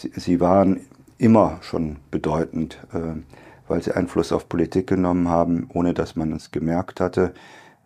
Sie, 0.00 0.10
sie 0.16 0.40
waren 0.40 0.80
immer 1.18 1.58
schon 1.60 1.96
bedeutend, 2.10 2.78
äh, 2.94 3.20
weil 3.68 3.82
sie 3.82 3.92
Einfluss 3.92 4.32
auf 4.32 4.48
Politik 4.48 4.86
genommen 4.86 5.28
haben, 5.28 5.68
ohne 5.74 5.92
dass 5.92 6.16
man 6.16 6.32
es 6.32 6.50
gemerkt 6.50 7.00
hatte. 7.00 7.34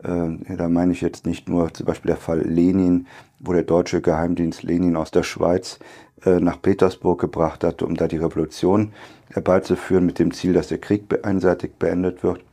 Äh, 0.05 0.55
da 0.57 0.69
meine 0.69 0.93
ich 0.93 1.01
jetzt 1.01 1.27
nicht 1.27 1.49
nur 1.49 1.75
zum 1.75 1.87
Beispiel 1.87 2.11
der 2.11 2.17
Fall 2.17 2.43
Lenin, 2.43 3.09
wo 3.41 3.53
der 3.53 3.65
deutsche 3.65 4.01
Geheimdienst 4.01 4.63
Lenin 4.63 4.95
aus 4.95 5.11
der 5.11 5.25
Schweiz 5.25 5.81
äh, 6.25 6.39
nach 6.39 6.63
Petersburg 6.63 7.21
gebracht 7.21 7.65
hat, 7.65 7.83
um 7.83 7.97
da 7.97 8.07
die 8.07 8.19
Revolution 8.19 8.93
herbeizuführen, 9.33 10.07
mit 10.07 10.21
dem 10.21 10.33
Ziel, 10.33 10.53
dass 10.53 10.69
der 10.69 10.79
Krieg 10.79 11.03
einseitig 11.25 11.81
beendet 11.81 12.23
wird. 12.23 12.45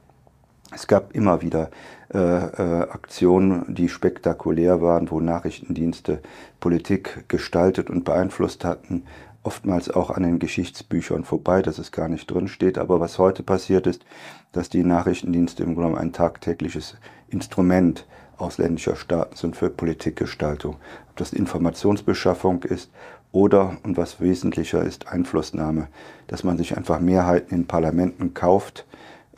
Es 0.73 0.87
gab 0.87 1.13
immer 1.13 1.43
wieder 1.43 1.69
äh, 2.13 2.17
äh, 2.17 2.81
Aktionen, 2.89 3.75
die 3.75 3.89
spektakulär 3.89 4.81
waren, 4.81 5.11
wo 5.11 5.19
Nachrichtendienste 5.19 6.21
Politik 6.59 7.25
gestaltet 7.27 7.89
und 7.89 8.05
beeinflusst 8.05 8.65
hatten, 8.65 9.03
oftmals 9.43 9.89
auch 9.89 10.12
an 10.12 10.24
den 10.24 10.39
Geschichtsbüchern 10.39 11.24
vorbei, 11.24 11.62
dass 11.62 11.79
es 11.79 11.91
gar 11.91 12.07
nicht 12.07 12.29
drin 12.29 12.48
steht. 12.48 12.77
Aber 12.77 13.00
was 13.00 13.17
heute 13.17 13.43
passiert 13.43 13.88
ist, 13.88 14.05
dass 14.51 14.69
die 14.69 14.83
Nachrichtendienste 14.83 15.63
im 15.63 15.75
Grunde 15.75 16.00
ein 16.00 16.13
tagtägliches 16.13 16.98
Instrument 17.29 18.05
ausländischer 18.38 18.95
Staaten 18.95 19.36
sind 19.36 19.55
für 19.55 19.69
Politikgestaltung. 19.69 20.75
Ob 21.10 21.17
das 21.17 21.33
Informationsbeschaffung 21.33 22.63
ist 22.63 22.91
oder, 23.31 23.77
und 23.83 23.98
was 23.98 24.19
wesentlicher 24.19 24.83
ist, 24.83 25.07
Einflussnahme, 25.07 25.88
dass 26.27 26.43
man 26.43 26.57
sich 26.57 26.75
einfach 26.75 27.00
Mehrheiten 27.00 27.53
in 27.53 27.67
Parlamenten 27.67 28.33
kauft, 28.33 28.86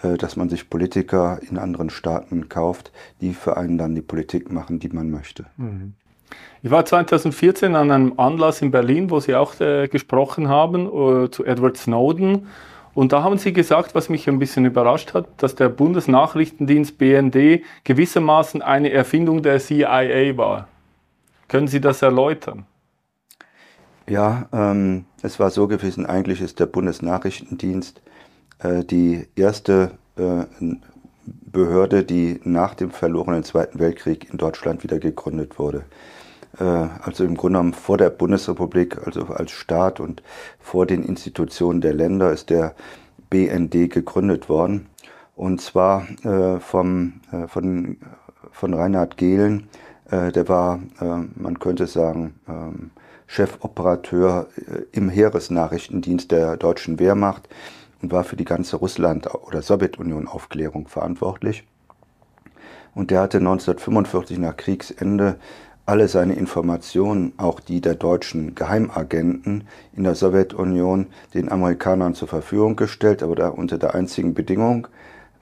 äh, 0.02 0.18
dass 0.18 0.36
man 0.36 0.50
sich 0.50 0.70
Politiker 0.70 1.40
in 1.50 1.58
anderen 1.58 1.90
Staaten 1.90 2.50
kauft, 2.50 2.92
die 3.22 3.34
für 3.34 3.58
einen 3.58 3.78
dann 3.78 3.96
die 3.96 4.02
Politik 4.02 4.52
machen, 4.52 4.80
die 4.80 4.90
man 4.90 5.10
möchte. 5.10 5.46
Mhm. 5.58 5.94
Ich 6.62 6.72
war 6.72 6.86
2014 6.86 7.76
an 7.76 7.92
einem 7.92 8.14
Anlass 8.18 8.62
in 8.62 8.72
Berlin, 8.72 9.10
wo 9.10 9.20
Sie 9.20 9.36
auch 9.36 9.60
äh, 9.60 9.88
gesprochen 9.88 10.48
haben, 10.48 10.88
äh, 10.88 11.30
zu 11.30 11.44
Edward 11.46 11.78
Snowden. 11.78 12.48
Und 12.94 13.12
da 13.12 13.24
haben 13.24 13.38
Sie 13.38 13.54
gesagt, 13.54 13.96
was 13.96 14.10
mich 14.10 14.30
ein 14.30 14.40
bisschen 14.40 14.66
überrascht 14.66 15.14
hat, 15.14 15.28
dass 15.38 15.56
der 15.56 15.70
Bundesnachrichtendienst 15.70 16.98
BND 16.98 17.64
gewissermaßen 17.84 18.62
eine 18.62 18.92
Erfindung 18.92 19.42
der 19.42 19.60
CIA 19.60 20.38
war. 20.38 20.68
Können 21.48 21.68
Sie 21.68 21.82
das 21.82 22.02
erläutern? 22.02 22.66
Ja, 24.08 24.48
ähm, 24.52 25.06
es 25.22 25.40
war 25.40 25.50
so 25.50 25.68
gewesen, 25.68 26.06
eigentlich 26.06 26.42
ist 26.42 26.60
der 26.60 26.66
Bundesnachrichtendienst 26.66 28.02
äh, 28.60 28.84
die 28.84 29.28
erste 29.36 29.92
äh, 30.18 30.44
Behörde, 31.26 32.04
die 32.04 32.42
nach 32.44 32.76
dem 32.76 32.92
verlorenen 32.92 33.44
Zweiten 33.44 33.80
Weltkrieg 33.80 34.30
in 34.32 34.38
Deutschland 34.38 34.84
wieder 34.84 35.00
gegründet 35.00 35.58
wurde. 35.58 35.84
Äh, 36.60 36.64
also 36.64 37.24
im 37.24 37.36
Grunde 37.36 37.60
genommen 37.60 37.74
vor 37.74 37.98
der 37.98 38.10
Bundesrepublik, 38.10 39.06
also 39.06 39.26
als 39.26 39.52
Staat 39.52 40.00
und 40.00 40.22
vor 40.60 40.86
den 40.86 41.04
Institutionen 41.04 41.82
der 41.82 41.94
Länder 41.94 42.32
ist 42.32 42.50
der 42.50 42.76
BND 43.30 43.90
gegründet 43.90 44.50
worden. 44.50 44.88
Und 45.36 45.62
zwar 45.62 46.08
äh, 46.24 46.60
vom, 46.60 47.22
äh, 47.32 47.48
von, 47.48 47.98
von 48.52 48.74
Reinhard 48.74 49.18
Gehlen, 49.18 49.68
der 50.12 50.48
war, 50.48 50.80
man 51.00 51.58
könnte 51.60 51.88
sagen, 51.88 52.36
ähm, 52.48 52.92
Chefoperateur 53.26 54.48
im 54.92 55.10
Heeresnachrichtendienst 55.10 56.30
der 56.30 56.58
deutschen 56.58 57.00
Wehrmacht 57.00 57.50
und 58.02 58.12
war 58.12 58.24
für 58.24 58.36
die 58.36 58.46
ganze 58.46 58.76
Russland- 58.76 59.34
oder 59.34 59.64
Sowjetunion-Aufklärung 59.64 60.88
verantwortlich. 60.88 61.64
Und 62.94 63.10
der 63.10 63.22
hatte 63.22 63.38
1945 63.38 64.38
nach 64.38 64.56
Kriegsende 64.56 65.38
alle 65.86 66.08
seine 66.08 66.34
Informationen, 66.36 67.34
auch 67.38 67.60
die 67.60 67.82
der 67.82 67.96
deutschen 67.96 68.56
Geheimagenten 68.56 69.66
in 69.96 70.04
der 70.04 70.16
Sowjetunion, 70.16 71.08
den 71.34 71.52
Amerikanern 71.52 72.16
zur 72.16 72.28
Verfügung 72.28 72.76
gestellt, 72.76 73.22
aber 73.22 73.36
da 73.36 73.50
unter 73.50 73.78
der 73.78 73.94
einzigen 73.94 74.34
Bedingung, 74.34 74.88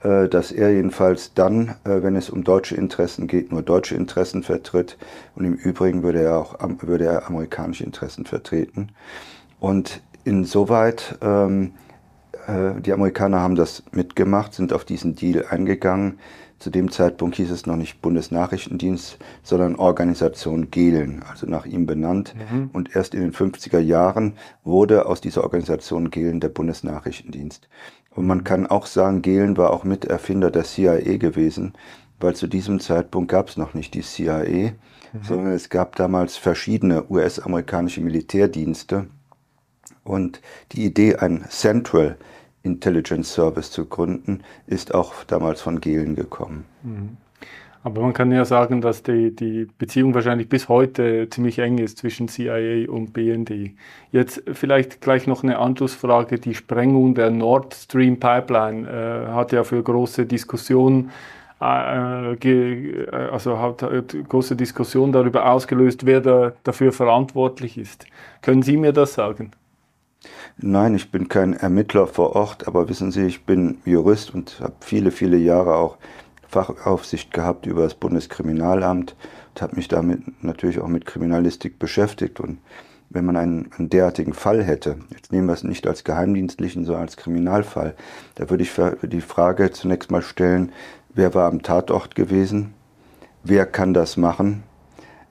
äh, 0.02 0.28
dass 0.28 0.50
er 0.50 0.72
jedenfalls 0.72 1.34
dann, 1.34 1.76
äh, 1.84 2.02
wenn 2.02 2.16
es 2.16 2.28
um 2.28 2.42
deutsche 2.42 2.74
Interessen 2.74 3.28
geht, 3.28 3.52
nur 3.52 3.62
deutsche 3.62 3.94
Interessen 3.94 4.42
vertritt 4.42 4.98
und 5.36 5.44
im 5.44 5.54
Übrigen 5.54 6.02
würde 6.02 6.22
er 6.22 6.38
auch 6.38 6.58
würde 6.80 7.04
er 7.04 7.28
amerikanische 7.28 7.84
Interessen 7.84 8.24
vertreten. 8.24 8.88
Und 9.60 10.02
insoweit 10.24 11.18
ähm, 11.22 11.72
äh, 12.46 12.80
die 12.80 12.92
Amerikaner 12.92 13.40
haben 13.40 13.54
das 13.54 13.84
mitgemacht, 13.92 14.54
sind 14.54 14.72
auf 14.72 14.84
diesen 14.84 15.14
Deal 15.14 15.44
eingegangen. 15.48 16.18
Zu 16.62 16.70
dem 16.70 16.92
Zeitpunkt 16.92 17.34
hieß 17.34 17.50
es 17.50 17.66
noch 17.66 17.74
nicht 17.74 18.00
Bundesnachrichtendienst, 18.02 19.18
sondern 19.42 19.74
Organisation 19.74 20.70
Gehlen, 20.70 21.24
also 21.28 21.44
nach 21.48 21.66
ihm 21.66 21.86
benannt. 21.86 22.36
Mhm. 22.36 22.70
Und 22.72 22.94
erst 22.94 23.16
in 23.16 23.20
den 23.20 23.32
50er 23.32 23.80
Jahren 23.80 24.34
wurde 24.62 25.06
aus 25.06 25.20
dieser 25.20 25.42
Organisation 25.42 26.12
Gehlen 26.12 26.38
der 26.38 26.50
Bundesnachrichtendienst. 26.50 27.68
Und 28.14 28.28
man 28.28 28.44
kann 28.44 28.68
auch 28.68 28.86
sagen, 28.86 29.22
Gehlen 29.22 29.56
war 29.56 29.72
auch 29.72 29.82
Miterfinder 29.82 30.52
der 30.52 30.62
CIA 30.62 31.16
gewesen, 31.16 31.72
weil 32.20 32.36
zu 32.36 32.46
diesem 32.46 32.78
Zeitpunkt 32.78 33.32
gab 33.32 33.48
es 33.48 33.56
noch 33.56 33.74
nicht 33.74 33.94
die 33.94 34.02
CIA, 34.02 34.70
mhm. 34.70 34.74
sondern 35.20 35.52
es 35.54 35.68
gab 35.68 35.96
damals 35.96 36.36
verschiedene 36.36 37.10
US-amerikanische 37.10 38.02
Militärdienste. 38.02 39.08
Und 40.04 40.40
die 40.70 40.84
Idee, 40.84 41.16
ein 41.16 41.44
Central 41.48 42.18
Intelligence 42.62 43.32
Service 43.32 43.70
zu 43.70 43.86
gründen, 43.86 44.42
ist 44.66 44.94
auch 44.94 45.24
damals 45.24 45.60
von 45.60 45.80
Gehlen 45.80 46.14
gekommen. 46.16 46.64
Mhm. 46.82 47.16
Aber 47.84 48.00
man 48.02 48.12
kann 48.12 48.30
ja 48.30 48.44
sagen, 48.44 48.80
dass 48.80 49.02
die, 49.02 49.34
die 49.34 49.66
Beziehung 49.76 50.14
wahrscheinlich 50.14 50.48
bis 50.48 50.68
heute 50.68 51.28
ziemlich 51.30 51.58
eng 51.58 51.78
ist 51.78 51.98
zwischen 51.98 52.28
CIA 52.28 52.88
und 52.88 53.12
BND. 53.12 53.72
Jetzt 54.12 54.42
vielleicht 54.52 55.00
gleich 55.00 55.26
noch 55.26 55.42
eine 55.42 55.58
Anschlussfrage. 55.58 56.38
Die 56.38 56.54
Sprengung 56.54 57.16
der 57.16 57.30
Nord 57.30 57.74
Stream 57.74 58.20
Pipeline 58.20 58.88
äh, 58.88 59.32
hat 59.32 59.50
ja 59.50 59.64
für 59.64 59.82
große 59.82 60.26
Diskussionen 60.26 61.10
äh, 61.60 62.34
äh 62.34 63.08
also 63.32 63.58
hat, 63.58 63.84
große 64.28 64.54
Diskussion 64.54 65.10
darüber 65.10 65.50
ausgelöst, 65.50 66.06
wer 66.06 66.20
da, 66.20 66.52
dafür 66.62 66.92
verantwortlich 66.92 67.78
ist. 67.78 68.06
Können 68.42 68.62
Sie 68.62 68.76
mir 68.76 68.92
das 68.92 69.14
sagen? 69.14 69.50
Nein, 70.58 70.94
ich 70.94 71.10
bin 71.10 71.28
kein 71.28 71.54
Ermittler 71.54 72.06
vor 72.06 72.36
Ort, 72.36 72.68
aber 72.68 72.88
wissen 72.88 73.10
Sie, 73.10 73.22
ich 73.22 73.46
bin 73.46 73.78
Jurist 73.84 74.34
und 74.34 74.60
habe 74.60 74.74
viele, 74.80 75.10
viele 75.10 75.38
Jahre 75.38 75.76
auch 75.76 75.96
Fachaufsicht 76.46 77.32
gehabt 77.32 77.66
über 77.66 77.82
das 77.84 77.94
Bundeskriminalamt 77.94 79.16
und 79.54 79.62
habe 79.62 79.76
mich 79.76 79.88
damit 79.88 80.44
natürlich 80.44 80.78
auch 80.80 80.88
mit 80.88 81.06
Kriminalistik 81.06 81.78
beschäftigt. 81.78 82.38
Und 82.38 82.58
wenn 83.08 83.24
man 83.24 83.36
einen, 83.36 83.70
einen, 83.76 83.88
derartigen 83.88 84.34
Fall 84.34 84.62
hätte, 84.62 84.96
jetzt 85.10 85.32
nehmen 85.32 85.46
wir 85.46 85.54
es 85.54 85.64
nicht 85.64 85.86
als 85.86 86.04
geheimdienstlichen, 86.04 86.84
sondern 86.84 87.04
als 87.04 87.16
Kriminalfall, 87.16 87.94
da 88.34 88.50
würde 88.50 88.62
ich 88.62 88.72
die 89.02 89.20
Frage 89.22 89.70
zunächst 89.70 90.10
mal 90.10 90.22
stellen, 90.22 90.72
wer 91.14 91.34
war 91.34 91.50
am 91.50 91.62
Tatort 91.62 92.14
gewesen? 92.14 92.74
Wer 93.42 93.64
kann 93.64 93.94
das 93.94 94.18
machen? 94.18 94.62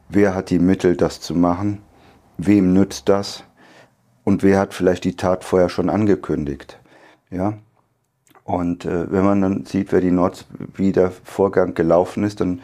Wer 0.09 0.35
hat 0.35 0.49
die 0.49 0.59
Mittel, 0.59 0.97
das 0.97 1.21
zu 1.21 1.35
machen? 1.35 1.83
Wem 2.37 2.73
nützt 2.73 3.07
das? 3.07 3.43
Und 4.23 4.43
wer 4.43 4.59
hat 4.59 4.73
vielleicht 4.73 5.03
die 5.03 5.15
Tat 5.15 5.43
vorher 5.43 5.69
schon 5.69 5.89
angekündigt. 5.89 6.79
Ja? 7.29 7.53
Und 8.43 8.85
äh, 8.85 9.11
wenn 9.11 9.23
man 9.23 9.41
dann 9.41 9.65
sieht, 9.65 9.91
wer 9.91 10.01
die 10.01 10.11
Nord 10.11 10.45
wie 10.75 10.91
der 10.91 11.11
Vorgang 11.11 11.73
gelaufen 11.73 12.23
ist, 12.23 12.41
dann 12.41 12.61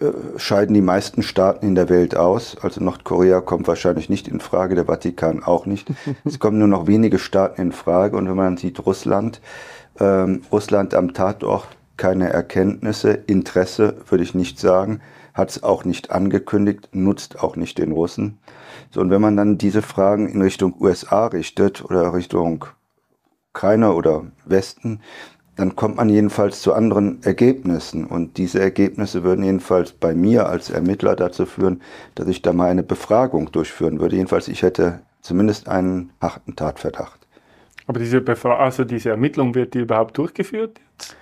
äh, 0.00 0.38
scheiden 0.38 0.74
die 0.74 0.80
meisten 0.80 1.22
Staaten 1.22 1.66
in 1.66 1.74
der 1.74 1.88
Welt 1.88 2.16
aus. 2.16 2.56
Also 2.60 2.82
Nordkorea 2.82 3.40
kommt 3.40 3.68
wahrscheinlich 3.68 4.08
nicht 4.08 4.28
in 4.28 4.40
Frage, 4.40 4.74
der 4.74 4.86
Vatikan 4.86 5.42
auch 5.42 5.66
nicht. 5.66 5.88
es 6.24 6.38
kommen 6.38 6.58
nur 6.58 6.68
noch 6.68 6.86
wenige 6.86 7.18
Staaten 7.18 7.60
in 7.60 7.72
Frage. 7.72 8.16
Und 8.16 8.28
wenn 8.28 8.36
man 8.36 8.46
dann 8.46 8.56
sieht, 8.56 8.84
Russland, 8.84 9.40
ähm, 10.00 10.42
Russland 10.50 10.94
am 10.94 11.14
Tatort 11.14 11.68
keine 11.96 12.30
Erkenntnisse, 12.30 13.10
Interesse 13.10 13.96
würde 14.08 14.24
ich 14.24 14.34
nicht 14.34 14.58
sagen, 14.58 15.00
hat 15.34 15.50
es 15.50 15.62
auch 15.62 15.84
nicht 15.84 16.10
angekündigt, 16.10 16.88
nutzt 16.92 17.40
auch 17.40 17.56
nicht 17.56 17.78
den 17.78 17.92
Russen. 17.92 18.38
So, 18.90 19.00
und 19.00 19.10
wenn 19.10 19.20
man 19.20 19.36
dann 19.36 19.58
diese 19.58 19.82
Fragen 19.82 20.28
in 20.28 20.42
Richtung 20.42 20.74
USA 20.80 21.26
richtet 21.26 21.84
oder 21.84 22.14
Richtung 22.14 22.64
Ukraine 23.52 23.92
oder 23.92 24.26
Westen, 24.44 25.00
dann 25.56 25.74
kommt 25.74 25.96
man 25.96 26.08
jedenfalls 26.08 26.62
zu 26.62 26.72
anderen 26.72 27.22
Ergebnissen. 27.24 28.04
Und 28.04 28.36
diese 28.36 28.60
Ergebnisse 28.60 29.24
würden 29.24 29.44
jedenfalls 29.44 29.92
bei 29.92 30.14
mir 30.14 30.48
als 30.48 30.70
Ermittler 30.70 31.16
dazu 31.16 31.46
führen, 31.46 31.82
dass 32.14 32.28
ich 32.28 32.42
da 32.42 32.52
mal 32.52 32.70
eine 32.70 32.84
Befragung 32.84 33.50
durchführen 33.50 33.98
würde. 33.98 34.16
Jedenfalls, 34.16 34.46
ich 34.46 34.62
hätte 34.62 35.00
zumindest 35.20 35.68
einen 35.68 36.10
harten 36.20 36.54
Tatverdacht. 36.54 37.26
Aber 37.88 37.98
diese, 37.98 38.20
Befra 38.20 38.58
also 38.58 38.84
diese 38.84 39.10
Ermittlung, 39.10 39.54
wird 39.54 39.74
die 39.74 39.80
überhaupt 39.80 40.16
durchgeführt 40.18 40.78
jetzt? 40.98 41.16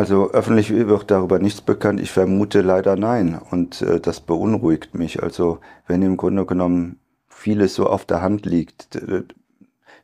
Also 0.00 0.30
öffentlich 0.30 0.70
wird 0.70 1.10
darüber 1.10 1.38
nichts 1.40 1.60
bekannt. 1.60 2.00
Ich 2.00 2.10
vermute 2.10 2.62
leider 2.62 2.96
nein. 2.96 3.38
Und 3.50 3.82
äh, 3.82 4.00
das 4.00 4.22
beunruhigt 4.22 4.94
mich. 4.94 5.22
Also 5.22 5.58
wenn 5.86 6.00
im 6.00 6.16
Grunde 6.16 6.46
genommen 6.46 7.00
vieles 7.28 7.74
so 7.74 7.86
auf 7.86 8.06
der 8.06 8.22
Hand 8.22 8.46
liegt, 8.46 8.98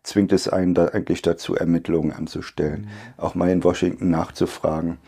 zwingt 0.03 0.35
es 0.35 0.49
einen 0.49 0.75
da 0.75 0.89
eigentlich 0.89 1.23
dazu, 1.23 1.55
Ermittlungen 1.55 2.13
anzustellen. 2.13 2.83
Mhm. 2.83 2.89
Auch 3.17 3.35
mal 3.35 3.49
in 3.49 3.65
Washington 3.65 4.11
nachzufragen, 4.11 4.99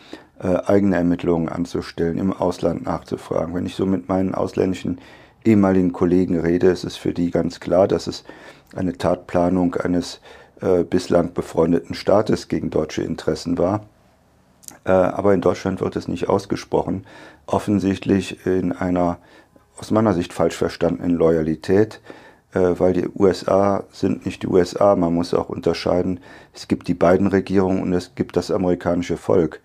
äh, 0.40 0.57
eigene 0.64 0.96
Ermittlungen 0.96 1.51
anzustellen, 1.51 2.16
im 2.16 2.33
Ausland 2.33 2.87
nachzufragen. 2.87 3.55
Wenn 3.55 3.66
ich 3.66 3.74
so 3.74 3.85
mit 3.85 4.09
meinen 4.09 4.35
ausländischen 4.35 5.03
ehemaligen 5.44 5.92
Kollegen 5.92 6.40
rede, 6.40 6.68
ist 6.68 6.85
es 6.85 6.96
für 6.96 7.12
die 7.12 7.31
ganz 7.31 7.61
klar, 7.61 7.88
dass 7.88 8.07
es 8.07 8.24
eine 8.74 8.96
Tatplanung 8.96 9.74
eines 9.74 10.22
äh, 10.62 10.83
bislang 10.83 11.35
befreundeten 11.35 11.94
Staates 11.94 12.48
gegen 12.48 12.70
deutsche 12.70 13.03
Interessen 13.03 13.59
war 13.59 13.85
aber 14.92 15.35
in 15.35 15.40
Deutschland 15.40 15.81
wird 15.81 15.96
es 15.96 16.09
nicht 16.09 16.29
ausgesprochen. 16.29 17.05
Offensichtlich 17.46 18.46
in 18.46 18.72
einer 18.72 19.18
aus 19.79 19.90
meiner 19.90 20.12
Sicht 20.12 20.33
falsch 20.33 20.57
verstandenen 20.57 21.16
Loyalität, 21.16 22.01
äh, 22.53 22.61
weil 22.79 22.92
die 22.92 23.09
USA 23.14 23.85
sind 23.90 24.27
nicht 24.27 24.42
die 24.42 24.48
USA. 24.48 24.96
Man 24.96 25.14
muss 25.14 25.35
auch 25.35 25.48
unterscheiden, 25.48 26.20
es 26.53 26.68
gibt 26.68 26.88
die 26.88 26.94
beiden 26.94 27.27
Regierungen 27.29 27.83
und 27.83 27.92
es 27.92 28.14
gibt 28.14 28.37
das 28.37 28.51
amerikanische 28.51 29.16
Volk. 29.16 29.61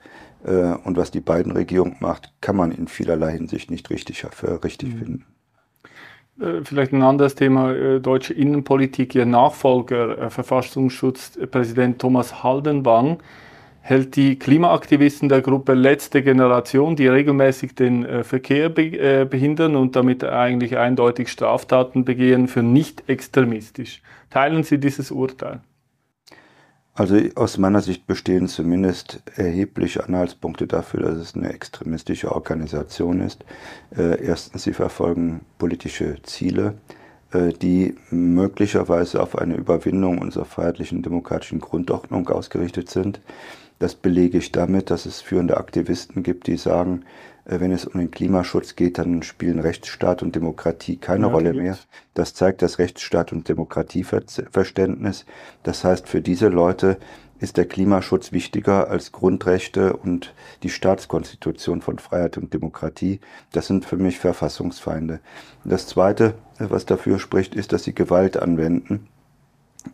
Äh, 0.46 0.74
und 0.84 0.98
was 0.98 1.12
die 1.12 1.22
beiden 1.22 1.52
Regierungen 1.54 1.98
macht, 2.00 2.32
kann 2.42 2.56
man 2.56 2.72
in 2.72 2.88
vielerlei 2.88 3.32
Hinsicht 3.32 3.72
nicht 3.72 3.90
richtig 3.90 4.26
richtig 4.64 4.94
mhm. 4.94 4.98
finden. 4.98 5.26
Vielleicht 6.64 6.92
ein 6.94 7.04
anderes 7.04 7.36
Thema, 7.36 8.00
deutsche 8.00 8.34
Innenpolitik. 8.34 9.14
Ihr 9.14 9.28
Nachfolger, 9.28 10.32
Verfassungsschutzpräsident 10.32 12.00
Thomas 12.00 12.44
Haldenwang, 12.44 13.20
hält 13.84 14.16
die 14.16 14.40
Klimaaktivisten 14.40 15.28
der 15.28 15.42
Gruppe 15.42 15.74
Letzte 15.74 16.24
Generation, 16.24 16.96
die 16.96 17.08
regelmäßig 17.08 17.76
den 17.76 18.06
äh, 18.06 18.24
Verkehr 18.24 18.76
äh, 18.78 19.26
behindern 19.26 19.76
und 19.76 19.98
damit 19.98 20.24
eigentlich 20.24 20.78
eindeutig 20.78 21.30
Straftaten 21.30 22.06
begehen, 22.06 22.48
für 22.48 22.64
nicht 22.64 23.10
extremistisch. 23.10 24.02
Teilen 24.30 24.64
Sie 24.64 24.80
dieses 24.80 25.12
Urteil? 25.12 25.60
Also 26.94 27.18
aus 27.36 27.58
meiner 27.58 27.82
Sicht 27.82 28.08
bestehen 28.08 28.48
zumindest 28.48 29.22
erhebliche 29.36 30.06
Anhaltspunkte 30.06 30.66
dafür, 30.66 31.02
dass 31.02 31.18
es 31.18 31.36
eine 31.36 31.52
extremistische 31.52 32.32
Organisation 32.32 33.20
ist. 33.20 33.44
Äh, 33.98 34.24
erstens, 34.24 34.64
sie 34.64 34.74
verfolgen 34.74 35.42
politische 35.58 36.22
Ziele, 36.24 36.76
die 37.64 37.96
möglicherweise 38.12 39.20
auf 39.20 39.36
eine 39.40 39.56
Überwindung 39.56 40.20
unserer 40.20 40.46
freiheitlichen 40.46 41.02
demokratischen 41.02 41.60
Grundordnung 41.60 42.30
ausgerichtet 42.30 42.92
sind. 42.92 43.22
Das 43.84 43.96
belege 43.96 44.38
ich 44.38 44.54
damit, 44.54 44.92
dass 44.92 45.06
es 45.06 45.20
führende 45.20 45.58
Aktivisten 45.58 46.24
gibt, 46.24 46.48
die 46.48 46.56
sagen, 46.56 47.04
äh, 47.44 47.60
wenn 47.60 47.74
es 47.74 47.84
um 47.84 48.00
den 48.00 48.12
Klimaschutz 48.12 48.78
geht, 48.78 48.98
dann 48.98 49.24
spielen 49.24 49.60
Rechtsstaat 49.60 50.24
und 50.24 50.38
Demokratie 50.38 50.96
keine 50.96 51.28
ja, 51.28 51.34
Rolle 51.34 51.52
mehr. 51.54 51.78
Das 52.14 52.34
zeigt 52.34 52.62
das 52.62 52.80
Rechtsstaat 52.80 53.34
und 53.34 53.50
Demokratieverständnis. 53.50 55.26
Das 55.64 55.84
heißt, 55.84 56.08
für 56.08 56.22
diese 56.22 56.48
Leute 56.48 56.98
ist 57.42 57.58
der 57.58 57.66
Klimaschutz 57.66 58.32
wichtiger 58.32 58.90
als 58.90 59.12
Grundrechte 59.12 59.98
und 59.98 60.34
die 60.64 60.70
Staatskonstitution 60.70 61.82
von 61.82 62.00
Freiheit 62.00 62.38
und 62.38 62.54
Demokratie. 62.54 63.20
Das 63.52 63.68
sind 63.68 63.84
für 63.84 63.98
mich 63.98 64.18
Verfassungsfeinde. 64.18 65.20
Das 65.66 65.88
Zweite, 65.88 66.36
äh, 66.58 66.68
was 66.70 66.86
dafür 66.86 67.20
spricht, 67.20 67.54
ist, 67.54 67.74
dass 67.74 67.84
sie 67.84 67.94
Gewalt 67.94 68.38
anwenden 68.38 69.10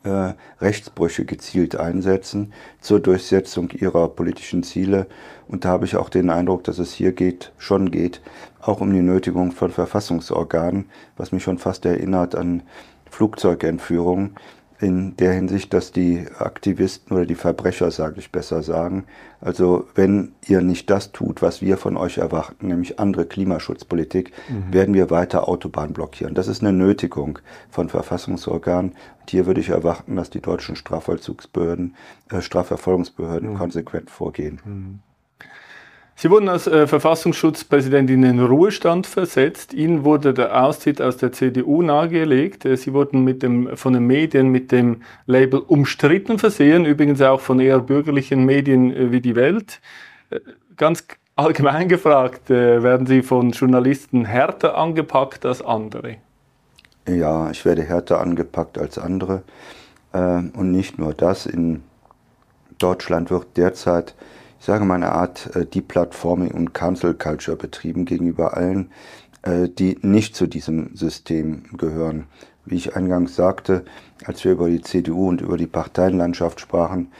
äh, 0.04 0.34
Rechtsbrüche 0.62 1.26
gezielt 1.26 1.76
einsetzen 1.76 2.54
zur 2.80 3.00
Durchsetzung 3.00 3.72
ihrer 3.72 4.08
politischen 4.10 4.64
Ziele. 4.64 5.08
Und 5.48 5.66
da 5.66 5.70
habe 5.70 5.86
ich 5.86 5.96
auch 5.96 6.10
den 6.10 6.30
Eindruck, 6.30 6.64
dass 6.64 6.80
es 6.80 6.94
hier 6.94 7.12
geht, 7.12 7.52
schon 7.58 7.92
geht, 7.92 8.22
auch 8.62 8.82
um 8.82 8.94
die 8.94 9.02
Nötigung 9.02 9.52
von 9.52 9.72
Verfassungsorganen, 9.72 10.90
was 11.18 11.32
mich 11.32 11.44
schon 11.44 11.58
fast 11.58 11.86
erinnert 11.86 12.36
an 12.36 12.64
Flugzeugentführungen, 13.10 14.36
in 14.82 15.18
der 15.18 15.34
Hinsicht, 15.34 15.74
dass 15.74 15.92
die 15.92 16.26
Aktivisten 16.38 17.16
oder 17.16 17.26
die 17.26 17.36
Verbrecher, 17.36 17.92
sage 17.92 18.20
ich 18.20 18.32
besser 18.32 18.64
sagen, 18.64 19.06
also 19.42 19.88
wenn 19.94 20.32
ihr 20.48 20.62
nicht 20.62 20.90
das 20.90 21.12
tut, 21.12 21.42
was 21.42 21.62
wir 21.62 21.78
von 21.78 21.98
euch 21.98 22.18
erwarten, 22.18 22.68
nämlich 22.68 23.00
andere 23.00 23.26
Klimaschutzpolitik, 23.26 24.32
mhm. 24.48 24.74
werden 24.74 24.94
wir 24.94 25.10
weiter 25.10 25.50
Autobahn 25.50 25.92
blockieren. 25.92 26.34
Das 26.34 26.48
ist 26.48 26.62
eine 26.62 26.72
Nötigung 26.72 27.40
von 27.70 27.90
Verfassungsorganen. 27.90 28.92
Und 29.20 29.30
hier 29.30 29.46
würde 29.46 29.60
ich 29.60 29.70
erwarten, 29.70 30.16
dass 30.16 30.30
die 30.30 30.42
deutschen 30.42 30.78
Strafvollzugsbehörden, 30.78 31.96
äh, 32.32 32.42
Strafverfolgungsbehörden 32.42 33.52
mhm. 33.52 33.58
konsequent 33.58 34.10
vorgehen. 34.10 34.62
Mhm. 34.64 35.00
Sie 36.22 36.30
wurden 36.30 36.50
als 36.50 36.68
äh, 36.68 36.86
Verfassungsschutzpräsident 36.86 38.10
in 38.10 38.24
den 38.24 38.42
Ruhestand 38.42 39.08
versetzt. 39.08 39.74
Ihnen 39.74 40.04
wurde 40.04 40.34
der 40.34 40.66
Austritt 40.66 41.02
aus 41.02 41.16
der 41.16 41.32
CDU 41.32 41.82
nahegelegt. 41.82 42.66
Äh, 42.66 42.76
Sie 42.76 42.92
wurden 42.92 43.24
mit 43.24 43.42
dem, 43.42 43.78
von 43.78 43.94
den 43.94 44.06
Medien 44.06 44.50
mit 44.50 44.74
dem 44.74 45.02
Label 45.28 45.62
umstritten 45.62 46.38
versehen, 46.38 46.84
übrigens 46.84 47.22
auch 47.22 47.40
von 47.40 47.62
eher 47.62 47.80
bürgerlichen 47.80 48.44
Medien 48.44 48.94
äh, 48.94 49.14
wie 49.14 49.22
die 49.22 49.38
Welt. 49.38 49.80
Äh, 50.30 50.42
ganz 50.76 51.06
allgemein 51.38 51.88
gefragt, 51.88 52.50
äh, 52.50 52.84
werden 52.84 53.08
Sie 53.08 53.22
von 53.22 53.52
Journalisten 53.52 54.26
härter 54.26 54.78
angepackt 54.78 55.46
als 55.46 55.62
andere? 55.62 56.18
Ja, 57.08 57.50
ich 57.50 57.64
werde 57.64 57.84
härter 57.84 58.20
angepackt 58.20 58.78
als 58.78 58.98
andere. 58.98 59.44
Ähm, 60.14 60.52
und 60.54 60.74
nicht 60.74 61.00
nur 61.00 61.14
das. 61.14 61.46
In 61.46 61.82
Deutschland 62.78 63.32
wird 63.32 63.56
derzeit 63.56 64.16
ich 64.60 64.66
sage 64.66 64.86
mal, 64.86 64.96
eine 64.96 65.12
Art 65.12 65.56
äh, 65.56 65.66
Deplatforming 65.66 66.52
und 66.52 66.74
Cancel 66.74 67.14
Culture 67.14 67.58
betrieben 67.58 68.06
gegenüber 68.06 68.58
allen, 68.58 68.92
äh, 69.44 69.70
die 69.70 69.98
nicht 70.02 70.36
zu 70.36 70.48
diesem 70.48 70.96
System 70.96 71.64
gehören. 71.78 72.26
Wie 72.66 72.76
ich 72.76 72.96
eingangs 72.96 73.36
sagte, 73.36 73.86
als 74.26 74.44
wir 74.44 74.52
über 74.52 74.70
die 74.70 74.82
CDU 74.82 75.30
und 75.30 75.42
über 75.42 75.58
die 75.58 75.68
Parteienlandschaft 75.68 76.60
sprachen, 76.60 77.12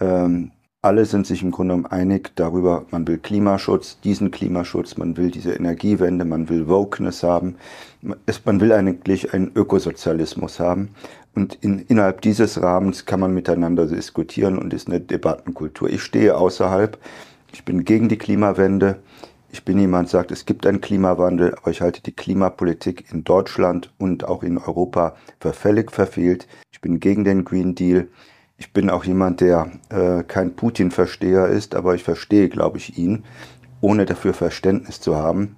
ähm, 0.00 0.52
alle 0.86 1.04
sind 1.04 1.26
sich 1.26 1.42
im 1.42 1.50
Grunde 1.50 1.74
genommen 1.74 1.90
einig 1.90 2.30
darüber, 2.36 2.86
man 2.90 3.08
will 3.08 3.18
Klimaschutz, 3.18 3.98
diesen 4.00 4.30
Klimaschutz, 4.30 4.96
man 4.96 5.16
will 5.16 5.32
diese 5.32 5.52
Energiewende, 5.52 6.24
man 6.24 6.48
will 6.48 6.68
Wokeness 6.68 7.24
haben, 7.24 7.56
man 8.44 8.60
will 8.60 8.72
eigentlich 8.72 9.34
einen 9.34 9.50
Ökosozialismus 9.54 10.60
haben. 10.60 10.90
Und 11.36 11.58
in, 11.60 11.80
innerhalb 11.80 12.22
dieses 12.22 12.60
Rahmens 12.62 13.04
kann 13.04 13.20
man 13.20 13.34
miteinander 13.34 13.86
diskutieren 13.86 14.58
und 14.58 14.72
ist 14.72 14.88
eine 14.88 15.00
Debattenkultur. 15.00 15.90
Ich 15.90 16.02
stehe 16.02 16.34
außerhalb. 16.34 16.98
Ich 17.52 17.64
bin 17.64 17.84
gegen 17.84 18.08
die 18.08 18.16
Klimawende. 18.16 19.00
Ich 19.52 19.62
bin 19.62 19.78
jemand, 19.78 20.10
der 20.10 20.20
sagt, 20.20 20.30
es 20.30 20.46
gibt 20.46 20.66
einen 20.66 20.80
Klimawandel, 20.80 21.54
aber 21.54 21.70
ich 21.70 21.82
halte 21.82 22.02
die 22.02 22.12
Klimapolitik 22.12 23.12
in 23.12 23.22
Deutschland 23.22 23.92
und 23.98 24.24
auch 24.24 24.42
in 24.42 24.56
Europa 24.56 25.14
für 25.38 25.52
völlig 25.52 25.92
verfehlt. 25.92 26.48
Ich 26.72 26.80
bin 26.80 27.00
gegen 27.00 27.24
den 27.24 27.44
Green 27.44 27.74
Deal. 27.74 28.08
Ich 28.56 28.72
bin 28.72 28.88
auch 28.88 29.04
jemand, 29.04 29.42
der 29.42 29.70
äh, 29.90 30.22
kein 30.22 30.56
Putin-Versteher 30.56 31.48
ist, 31.48 31.74
aber 31.74 31.94
ich 31.94 32.02
verstehe, 32.02 32.48
glaube 32.48 32.78
ich, 32.78 32.96
ihn, 32.96 33.24
ohne 33.82 34.06
dafür 34.06 34.32
Verständnis 34.32 35.00
zu 35.02 35.16
haben. 35.16 35.56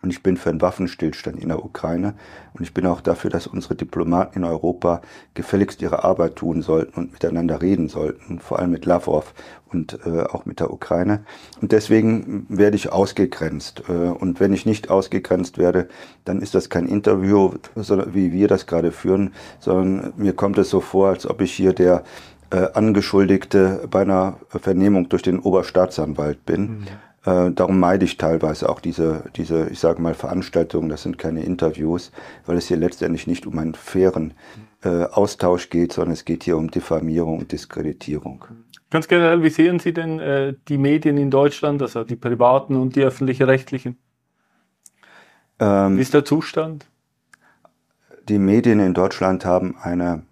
Und 0.00 0.10
ich 0.10 0.22
bin 0.22 0.36
für 0.36 0.50
einen 0.50 0.60
Waffenstillstand 0.60 1.40
in 1.40 1.48
der 1.48 1.64
Ukraine. 1.64 2.14
Und 2.54 2.62
ich 2.62 2.72
bin 2.72 2.86
auch 2.86 3.00
dafür, 3.00 3.30
dass 3.30 3.46
unsere 3.46 3.74
Diplomaten 3.74 4.38
in 4.38 4.44
Europa 4.44 5.02
gefälligst 5.34 5.82
ihre 5.82 6.04
Arbeit 6.04 6.36
tun 6.36 6.62
sollten 6.62 6.98
und 6.98 7.12
miteinander 7.12 7.60
reden 7.60 7.88
sollten, 7.88 8.38
vor 8.38 8.58
allem 8.58 8.70
mit 8.70 8.86
Lavrov 8.86 9.34
und 9.72 9.98
äh, 10.06 10.22
auch 10.22 10.46
mit 10.46 10.60
der 10.60 10.72
Ukraine. 10.72 11.24
Und 11.60 11.72
deswegen 11.72 12.46
werde 12.48 12.76
ich 12.76 12.92
ausgegrenzt. 12.92 13.82
Äh, 13.88 13.92
und 13.92 14.38
wenn 14.38 14.52
ich 14.52 14.66
nicht 14.66 14.88
ausgegrenzt 14.88 15.58
werde, 15.58 15.88
dann 16.24 16.40
ist 16.40 16.54
das 16.54 16.70
kein 16.70 16.86
Interview, 16.86 17.54
wie 17.74 18.32
wir 18.32 18.48
das 18.48 18.66
gerade 18.66 18.92
führen, 18.92 19.34
sondern 19.58 20.12
mir 20.16 20.32
kommt 20.32 20.58
es 20.58 20.70
so 20.70 20.80
vor, 20.80 21.08
als 21.08 21.28
ob 21.28 21.40
ich 21.40 21.52
hier 21.52 21.72
der 21.72 22.04
äh, 22.50 22.68
Angeschuldigte 22.72 23.88
bei 23.90 24.02
einer 24.02 24.38
Vernehmung 24.48 25.08
durch 25.08 25.22
den 25.22 25.40
Oberstaatsanwalt 25.40 26.46
bin. 26.46 26.62
Mhm 26.62 26.86
äh, 27.28 27.52
darum 27.52 27.78
meide 27.78 28.06
ich 28.06 28.16
teilweise 28.16 28.68
auch 28.68 28.80
diese, 28.80 29.24
diese, 29.36 29.68
ich 29.68 29.78
sage 29.80 30.00
mal, 30.00 30.14
Veranstaltungen, 30.14 30.88
das 30.88 31.02
sind 31.02 31.18
keine 31.18 31.42
Interviews, 31.42 32.10
weil 32.46 32.56
es 32.56 32.68
hier 32.68 32.78
letztendlich 32.78 33.26
nicht 33.26 33.46
um 33.46 33.58
einen 33.58 33.74
fairen 33.74 34.32
äh, 34.82 35.04
Austausch 35.04 35.68
geht, 35.68 35.92
sondern 35.92 36.14
es 36.14 36.24
geht 36.24 36.44
hier 36.44 36.56
um 36.56 36.70
Diffamierung 36.70 37.38
und 37.40 37.52
Diskreditierung. 37.52 38.46
Ganz 38.90 39.08
generell, 39.08 39.42
wie 39.42 39.50
sehen 39.50 39.78
Sie 39.78 39.92
denn 39.92 40.20
äh, 40.20 40.54
die 40.68 40.78
Medien 40.78 41.18
in 41.18 41.30
Deutschland, 41.30 41.82
also 41.82 42.02
die 42.02 42.16
privaten 42.16 42.76
und 42.76 42.96
die 42.96 43.02
öffentlich-rechtlichen? 43.02 43.98
Ähm, 45.60 45.98
wie 45.98 46.02
ist 46.02 46.14
der 46.14 46.24
Zustand? 46.24 46.86
Die 48.26 48.38
Medien 48.38 48.80
in 48.80 48.94
Deutschland 48.94 49.44
haben 49.44 49.76
eine 49.82 50.22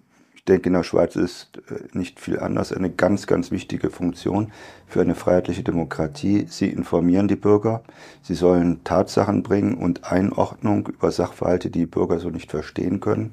denke, 0.49 0.69
in 0.69 0.75
der 0.75 0.83
Schweiz 0.83 1.17
ist 1.17 1.63
äh, 1.71 1.97
nicht 1.97 2.21
viel 2.21 2.39
anders 2.39 2.73
eine 2.73 2.91
ganz, 2.91 3.27
ganz 3.27 3.51
wichtige 3.51 3.91
Funktion 3.91 4.53
für 4.87 5.01
eine 5.01 5.15
freiheitliche 5.15 5.63
Demokratie. 5.63 6.47
Sie 6.49 6.69
informieren 6.69 7.29
die 7.29 7.37
Bürger, 7.37 7.83
sie 8.23 8.35
sollen 8.35 8.83
Tatsachen 8.85 9.43
bringen 9.43 9.75
und 9.75 10.11
Einordnung 10.11 10.89
über 10.89 11.11
Sachverhalte, 11.11 11.71
die 11.71 11.81
die 11.81 11.87
Bürger 11.87 12.19
so 12.19 12.31
nicht 12.31 12.51
verstehen 12.51 13.01
können. 13.01 13.33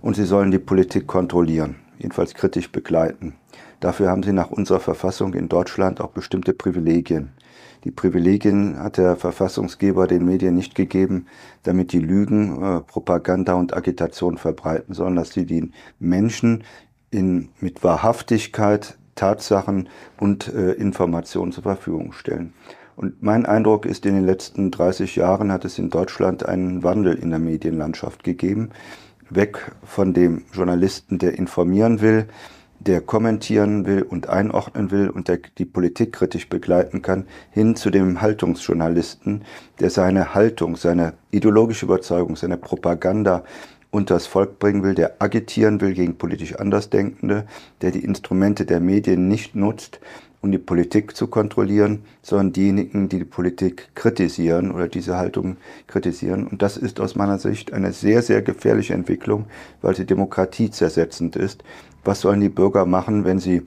Und 0.00 0.16
sie 0.16 0.24
sollen 0.24 0.50
die 0.50 0.58
Politik 0.58 1.06
kontrollieren, 1.06 1.76
jedenfalls 1.98 2.34
kritisch 2.34 2.70
begleiten. 2.70 3.34
Dafür 3.82 4.10
haben 4.10 4.22
sie 4.22 4.32
nach 4.32 4.52
unserer 4.52 4.78
Verfassung 4.78 5.34
in 5.34 5.48
Deutschland 5.48 6.00
auch 6.00 6.10
bestimmte 6.10 6.52
Privilegien. 6.52 7.32
Die 7.82 7.90
Privilegien 7.90 8.78
hat 8.78 8.96
der 8.96 9.16
Verfassungsgeber 9.16 10.06
den 10.06 10.24
Medien 10.24 10.54
nicht 10.54 10.76
gegeben, 10.76 11.26
damit 11.64 11.90
die 11.90 11.98
Lügen, 11.98 12.62
äh, 12.62 12.80
Propaganda 12.82 13.54
und 13.54 13.76
Agitation 13.76 14.38
verbreiten, 14.38 14.94
sondern 14.94 15.16
dass 15.16 15.32
sie 15.32 15.46
den 15.46 15.72
Menschen 15.98 16.62
in, 17.10 17.48
mit 17.58 17.82
Wahrhaftigkeit, 17.82 18.98
Tatsachen 19.16 19.88
und 20.20 20.46
äh, 20.54 20.74
Informationen 20.74 21.50
zur 21.50 21.64
Verfügung 21.64 22.12
stellen. 22.12 22.52
Und 22.94 23.20
mein 23.20 23.46
Eindruck 23.46 23.84
ist, 23.84 24.06
in 24.06 24.14
den 24.14 24.24
letzten 24.24 24.70
30 24.70 25.16
Jahren 25.16 25.50
hat 25.50 25.64
es 25.64 25.80
in 25.80 25.90
Deutschland 25.90 26.46
einen 26.46 26.84
Wandel 26.84 27.14
in 27.14 27.30
der 27.30 27.40
Medienlandschaft 27.40 28.22
gegeben. 28.22 28.70
Weg 29.28 29.72
von 29.82 30.14
dem 30.14 30.44
Journalisten, 30.52 31.18
der 31.18 31.36
informieren 31.36 32.00
will, 32.00 32.28
der 32.86 33.00
kommentieren 33.00 33.86
will 33.86 34.02
und 34.02 34.28
einordnen 34.28 34.90
will 34.90 35.08
und 35.08 35.28
der 35.28 35.38
die 35.58 35.64
Politik 35.64 36.12
kritisch 36.12 36.48
begleiten 36.48 37.02
kann, 37.02 37.26
hin 37.50 37.76
zu 37.76 37.90
dem 37.90 38.20
Haltungsjournalisten, 38.20 39.44
der 39.80 39.90
seine 39.90 40.34
Haltung, 40.34 40.76
seine 40.76 41.14
ideologische 41.30 41.86
Überzeugung, 41.86 42.36
seine 42.36 42.56
Propaganda 42.56 43.44
unters 43.90 44.26
Volk 44.26 44.58
bringen 44.58 44.82
will, 44.82 44.94
der 44.94 45.16
agitieren 45.20 45.80
will 45.80 45.92
gegen 45.92 46.16
politisch 46.16 46.56
Andersdenkende, 46.56 47.46
der 47.82 47.90
die 47.90 48.04
Instrumente 48.04 48.64
der 48.64 48.80
Medien 48.80 49.28
nicht 49.28 49.54
nutzt, 49.54 50.00
um 50.42 50.52
die 50.52 50.58
Politik 50.58 51.16
zu 51.16 51.28
kontrollieren, 51.28 52.04
sondern 52.20 52.52
diejenigen, 52.52 53.08
die 53.08 53.20
die 53.20 53.24
Politik 53.24 53.94
kritisieren 53.94 54.72
oder 54.72 54.88
diese 54.88 55.16
Haltung 55.16 55.56
kritisieren. 55.86 56.46
Und 56.46 56.60
das 56.60 56.76
ist 56.76 57.00
aus 57.00 57.14
meiner 57.14 57.38
Sicht 57.38 57.72
eine 57.72 57.92
sehr, 57.92 58.22
sehr 58.22 58.42
gefährliche 58.42 58.94
Entwicklung, 58.94 59.46
weil 59.80 59.96
sie 59.96 60.04
demokratiezersetzend 60.04 61.36
ist 61.36 61.62
was 62.04 62.20
sollen 62.20 62.40
die 62.40 62.48
Bürger 62.48 62.86
machen, 62.86 63.24
wenn 63.24 63.38
sie 63.38 63.62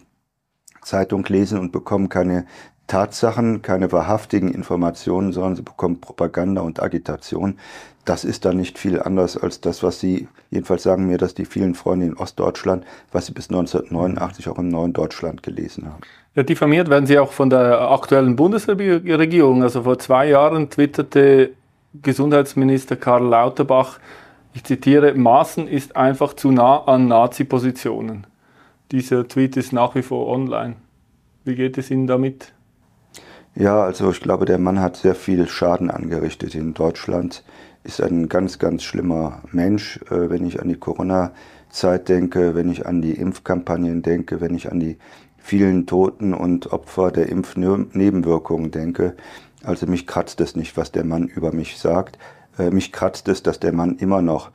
Zeitung 0.82 1.26
lesen 1.26 1.60
und 1.60 1.72
bekommen 1.72 2.10
keine 2.10 2.46
Tatsachen, 2.88 3.64
keine 3.64 3.92
wahrhaftigen 3.92 4.54
Informationen, 4.54 5.34
sondern 5.34 5.56
sie 5.56 5.64
bekommen 5.64 6.00
Propaganda 6.00 6.62
und 6.62 6.82
Agitation. 6.82 7.58
Das 8.06 8.24
ist 8.24 8.46
dann 8.46 8.58
nicht 8.58 8.78
viel 8.78 9.02
anders 9.02 9.36
als 9.36 9.62
das, 9.62 9.82
was 9.82 10.00
Sie, 10.00 10.28
jedenfalls 10.52 10.84
sagen 10.84 11.08
mir, 11.08 11.18
dass 11.18 11.34
die 11.34 11.46
vielen 11.46 11.74
Freunde 11.74 12.06
in 12.06 12.15
Ostdeutschland, 12.15 12.86
was 13.12 13.26
sie 13.26 13.34
bis 13.34 13.50
1989 13.50 14.48
auch 14.48 14.60
im 14.60 14.70
neuen 14.70 14.94
Deutschland 14.94 15.41
gelesen 15.41 15.88
haben. 15.88 16.02
Ja, 16.36 16.44
diffamiert 16.44 16.89
werden 16.89 17.08
Sie 17.08 17.18
auch 17.18 17.32
von 17.32 17.50
der 17.50 17.82
aktuellen 17.89 18.36
Bundesregierung. 18.36 19.63
Also 19.63 19.84
vor 19.84 19.98
zwei 19.98 20.30
Jahren 20.30 20.70
twitterte 20.70 21.52
Gesundheitsminister 22.02 22.96
Karl 22.96 23.24
Lauterbach, 23.24 24.00
ich 24.54 24.63
zitiere, 24.63 25.13
Maaßen 25.13 25.68
ist 25.68 25.98
einfach 25.98 26.34
zu 26.34 26.52
nah 26.52 26.84
an 26.86 27.08
Nazi-Positionen. 27.08 28.26
Dieser 28.91 29.28
Tweet 29.28 29.58
ist 29.58 29.74
nach 29.74 29.96
wie 29.96 30.02
vor 30.02 30.28
online. 30.28 30.78
Wie 31.44 31.56
geht 31.56 31.78
es 31.78 31.91
Ihnen 31.91 32.08
damit? 32.08 32.54
Ja, 33.56 33.84
also 33.84 34.12
ich 34.12 34.22
glaube, 34.22 34.46
der 34.46 34.58
Mann 34.58 34.80
hat 34.80 34.96
sehr 34.98 35.15
viel 35.15 35.48
Schaden 35.48 35.89
angerichtet 35.89 36.56
in 36.56 36.74
Deutschland, 36.74 37.44
ist 37.86 38.02
ein 38.02 38.28
ganz, 38.28 38.60
ganz 38.60 38.84
schlimmer 38.84 39.43
Mensch, 39.52 40.00
äh, 40.10 40.30
wenn 40.30 40.45
ich 40.45 40.62
an 40.62 40.67
die 40.67 40.76
Corona-Zeit 40.76 42.10
denke, 42.10 42.56
wenn 42.56 42.69
ich 42.69 42.86
an 42.86 43.02
die 43.02 43.13
Impfkampagnen 43.13 44.02
denke, 44.02 44.41
wenn 44.41 44.56
ich 44.56 44.71
an 44.71 44.80
die 44.80 44.98
vielen 45.38 45.86
Toten 45.86 46.34
und 46.34 46.74
Opfer 46.74 47.12
der 47.12 47.30
Impfnebenwirkungen 47.30 48.71
denke. 48.71 49.15
Also 49.63 49.86
mich 49.86 50.08
kratzt 50.08 50.41
es 50.41 50.56
nicht, 50.56 50.76
was 50.76 50.91
der 50.91 51.06
Mann 51.06 51.28
über 51.28 51.54
mich 51.54 51.78
sagt. 51.78 52.17
Äh, 52.58 52.71
mich 52.71 52.91
kratzt 52.91 53.28
es, 53.28 53.43
dass 53.43 53.60
der 53.60 53.71
Mann 53.71 53.98
immer 53.98 54.21
noch 54.21 54.50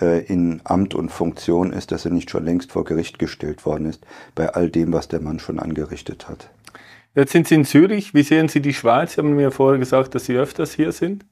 äh, 0.00 0.24
in 0.24 0.60
Amt 0.64 0.94
und 0.94 1.08
Funktion 1.08 1.72
ist, 1.72 1.90
dass 1.92 2.04
er 2.04 2.10
nicht 2.10 2.30
schon 2.30 2.44
längst 2.44 2.72
vor 2.72 2.84
Gericht 2.84 3.18
gestellt 3.18 3.64
worden 3.64 3.86
ist, 3.86 4.04
bei 4.34 4.50
all 4.50 4.68
dem, 4.70 4.92
was 4.92 5.08
der 5.08 5.20
Mann 5.20 5.38
schon 5.38 5.58
angerichtet 5.58 6.28
hat. 6.28 6.50
Jetzt 7.14 7.32
sind 7.32 7.48
Sie 7.48 7.54
in 7.54 7.64
Zürich. 7.64 8.12
Wie 8.12 8.24
sehen 8.24 8.48
Sie 8.48 8.60
die 8.60 8.74
Schweiz? 8.74 9.14
Sie 9.14 9.20
haben 9.20 9.36
mir 9.36 9.52
vorher 9.52 9.78
gesagt, 9.78 10.14
dass 10.14 10.26
Sie 10.26 10.36
öfters 10.36 10.72
hier 10.74 10.92
sind. 10.92 11.24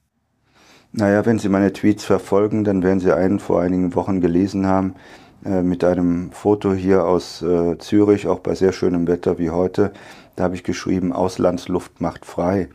Naja, 0.94 1.24
wenn 1.24 1.38
Sie 1.38 1.48
meine 1.48 1.72
Tweets 1.72 2.04
verfolgen, 2.04 2.64
dann 2.64 2.82
werden 2.82 3.00
Sie 3.00 3.16
einen 3.16 3.38
vor 3.38 3.62
einigen 3.62 3.94
Wochen 3.94 4.20
gelesen 4.20 4.66
haben 4.66 4.94
äh, 5.42 5.62
mit 5.62 5.84
einem 5.84 6.30
Foto 6.32 6.74
hier 6.74 7.06
aus 7.06 7.40
äh, 7.40 7.78
Zürich, 7.78 8.26
auch 8.26 8.40
bei 8.40 8.54
sehr 8.54 8.72
schönem 8.72 9.06
Wetter 9.06 9.38
wie 9.38 9.48
heute. 9.48 9.92
Da 10.36 10.44
habe 10.44 10.54
ich 10.54 10.64
geschrieben, 10.64 11.14
Auslandsluft 11.14 12.02
macht 12.02 12.26
frei. 12.26 12.68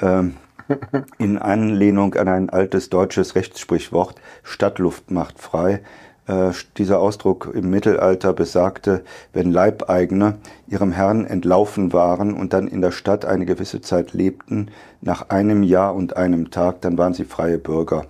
Ähm, 0.00 0.36
in 1.18 1.38
Anlehnung 1.38 2.14
an 2.14 2.26
ein 2.26 2.50
altes 2.50 2.90
deutsches 2.90 3.36
Rechtssprichwort, 3.36 4.20
Stadtluft 4.42 5.12
macht 5.12 5.38
frei. 5.38 5.82
Äh, 6.26 6.52
dieser 6.78 7.00
Ausdruck 7.00 7.50
im 7.52 7.70
Mittelalter 7.70 8.32
besagte, 8.32 9.02
wenn 9.32 9.50
Leibeigene 9.50 10.36
ihrem 10.68 10.92
Herrn 10.92 11.26
entlaufen 11.26 11.92
waren 11.92 12.32
und 12.32 12.52
dann 12.52 12.68
in 12.68 12.80
der 12.80 12.92
Stadt 12.92 13.24
eine 13.24 13.44
gewisse 13.44 13.80
Zeit 13.80 14.12
lebten, 14.12 14.70
nach 15.00 15.30
einem 15.30 15.64
Jahr 15.64 15.94
und 15.94 16.16
einem 16.16 16.50
Tag, 16.50 16.80
dann 16.82 16.96
waren 16.96 17.12
sie 17.12 17.24
freie 17.24 17.58
Bürger. 17.58 18.06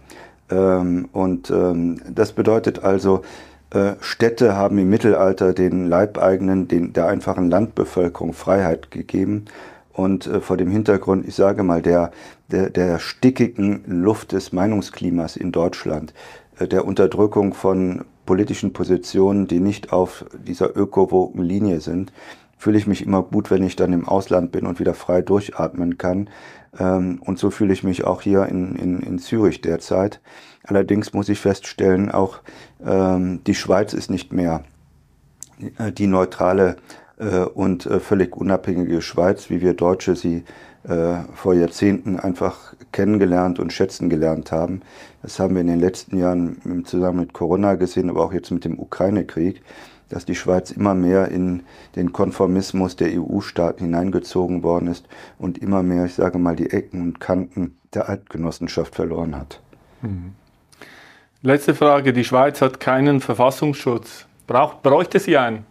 Ähm, 0.51 1.09
und 1.13 1.51
ähm, 1.51 2.01
das 2.15 2.33
bedeutet 2.33 2.85
also, 2.85 3.23
äh, 3.71 3.95
Städte 4.01 4.57
haben 4.57 4.77
im 4.77 4.91
Mittelalter 4.91 5.55
den 5.55 5.87
Leibeigenen, 5.87 6.69
den, 6.69 6.93
der 6.93 7.07
einfachen 7.07 7.49
Landbevölkerung 7.49 8.35
Freiheit 8.35 8.91
gegeben. 8.91 9.47
Und 9.95 10.27
äh, 10.27 10.41
vor 10.41 10.59
dem 10.59 10.71
Hintergrund, 10.71 11.27
ich 11.27 11.35
sage 11.35 11.63
mal, 11.63 11.81
der, 11.81 12.11
der, 12.51 12.69
der 12.69 12.99
stickigen 12.99 13.85
Luft 13.87 14.33
des 14.33 14.53
Meinungsklimas 14.53 15.37
in 15.37 15.53
Deutschland, 15.53 16.13
der 16.67 16.85
Unterdrückung 16.85 17.55
von 17.55 18.05
politischen 18.27 18.73
Positionen, 18.73 19.47
die 19.47 19.61
nicht 19.61 19.93
auf 19.93 20.25
dieser 20.47 20.77
ökowogen 20.77 21.43
Linie 21.43 21.81
sind, 21.81 22.13
fühle 22.57 22.79
ich 22.79 22.87
mich 22.87 23.05
immer 23.05 23.23
gut, 23.23 23.51
wenn 23.51 23.65
ich 23.65 23.75
dann 23.75 23.93
im 23.93 24.07
Ausland 24.07 24.53
bin 24.53 24.67
und 24.67 24.79
wieder 24.79 24.95
frei 24.95 25.21
durchatmen 25.21 25.99
kann. 25.99 26.31
Ähm, 26.79 27.21
und 27.25 27.39
so 27.39 27.51
fühle 27.51 27.73
ich 27.73 27.83
mich 27.83 28.05
auch 28.05 28.23
hier 28.23 28.47
in, 28.47 28.77
in, 28.77 29.01
in 29.01 29.19
Zürich 29.19 29.61
derzeit. 29.61 30.21
Allerdings 30.65 31.13
muss 31.13 31.29
ich 31.29 31.41
feststellen, 31.41 32.11
auch 32.11 32.39
ähm, 32.85 33.43
die 33.45 33.57
Schweiz 33.57 33.95
ist 33.95 34.11
nicht 34.11 34.33
mehr 34.33 34.63
äh, 35.79 35.91
die 35.91 36.07
neutrale 36.07 36.77
äh, 37.19 37.41
und 37.41 37.89
völlig 38.01 38.37
unabhängige 38.37 39.03
Schweiz, 39.03 39.51
wie 39.51 39.61
wir 39.61 39.75
Deutsche 39.75 40.15
sie 40.15 40.45
äh, 40.85 41.23
vor 41.35 41.55
Jahrzehnten 41.55 42.19
einfach 42.19 42.75
kennengelernt 42.91 43.59
und 43.59 43.73
schätzen 43.73 44.09
gelernt 44.09 44.53
haben. 44.53 44.83
Das 45.23 45.39
haben 45.39 45.55
wir 45.55 45.61
in 45.61 45.69
den 45.69 45.81
letzten 45.81 46.19
Jahren 46.19 46.61
im 46.65 46.85
Zusammenhang 46.85 47.27
mit 47.27 47.33
Corona 47.33 47.77
gesehen, 47.77 48.11
aber 48.11 48.25
auch 48.25 48.33
jetzt 48.33 48.51
mit 48.51 48.65
dem 48.65 48.79
Ukraine-Krieg, 48.79 49.63
dass 50.09 50.27
die 50.27 50.35
Schweiz 50.35 50.73
immer 50.73 50.95
mehr 50.95 51.29
in 51.29 51.63
den 51.95 52.13
Konformismus 52.13 52.97
der 52.97 53.09
EU-Staaten 53.19 53.85
hineingezogen 53.85 54.63
worden 54.63 54.89
ist 54.89 55.07
und 55.39 55.59
immer 55.59 55.83
mehr, 55.83 56.07
ich 56.07 56.15
sage 56.15 56.39
mal, 56.39 56.57
die 56.57 56.71
Ecken 56.71 57.01
und 57.03 57.21
Kanten 57.21 57.79
der 57.95 58.09
Altgenossenschaft 58.09 58.95
verloren 58.95 59.37
hat. 59.37 59.61
Mhm. 60.03 60.33
Letzte 61.41 61.75
Frage. 61.75 62.13
Die 62.13 62.25
Schweiz 62.25 62.61
hat 62.61 62.81
keinen 62.81 63.21
Verfassungsschutz. 63.21 64.27
Braucht, 64.47 64.83
bräuchte 64.83 65.19
sie 65.19 65.37
einen? 65.37 65.65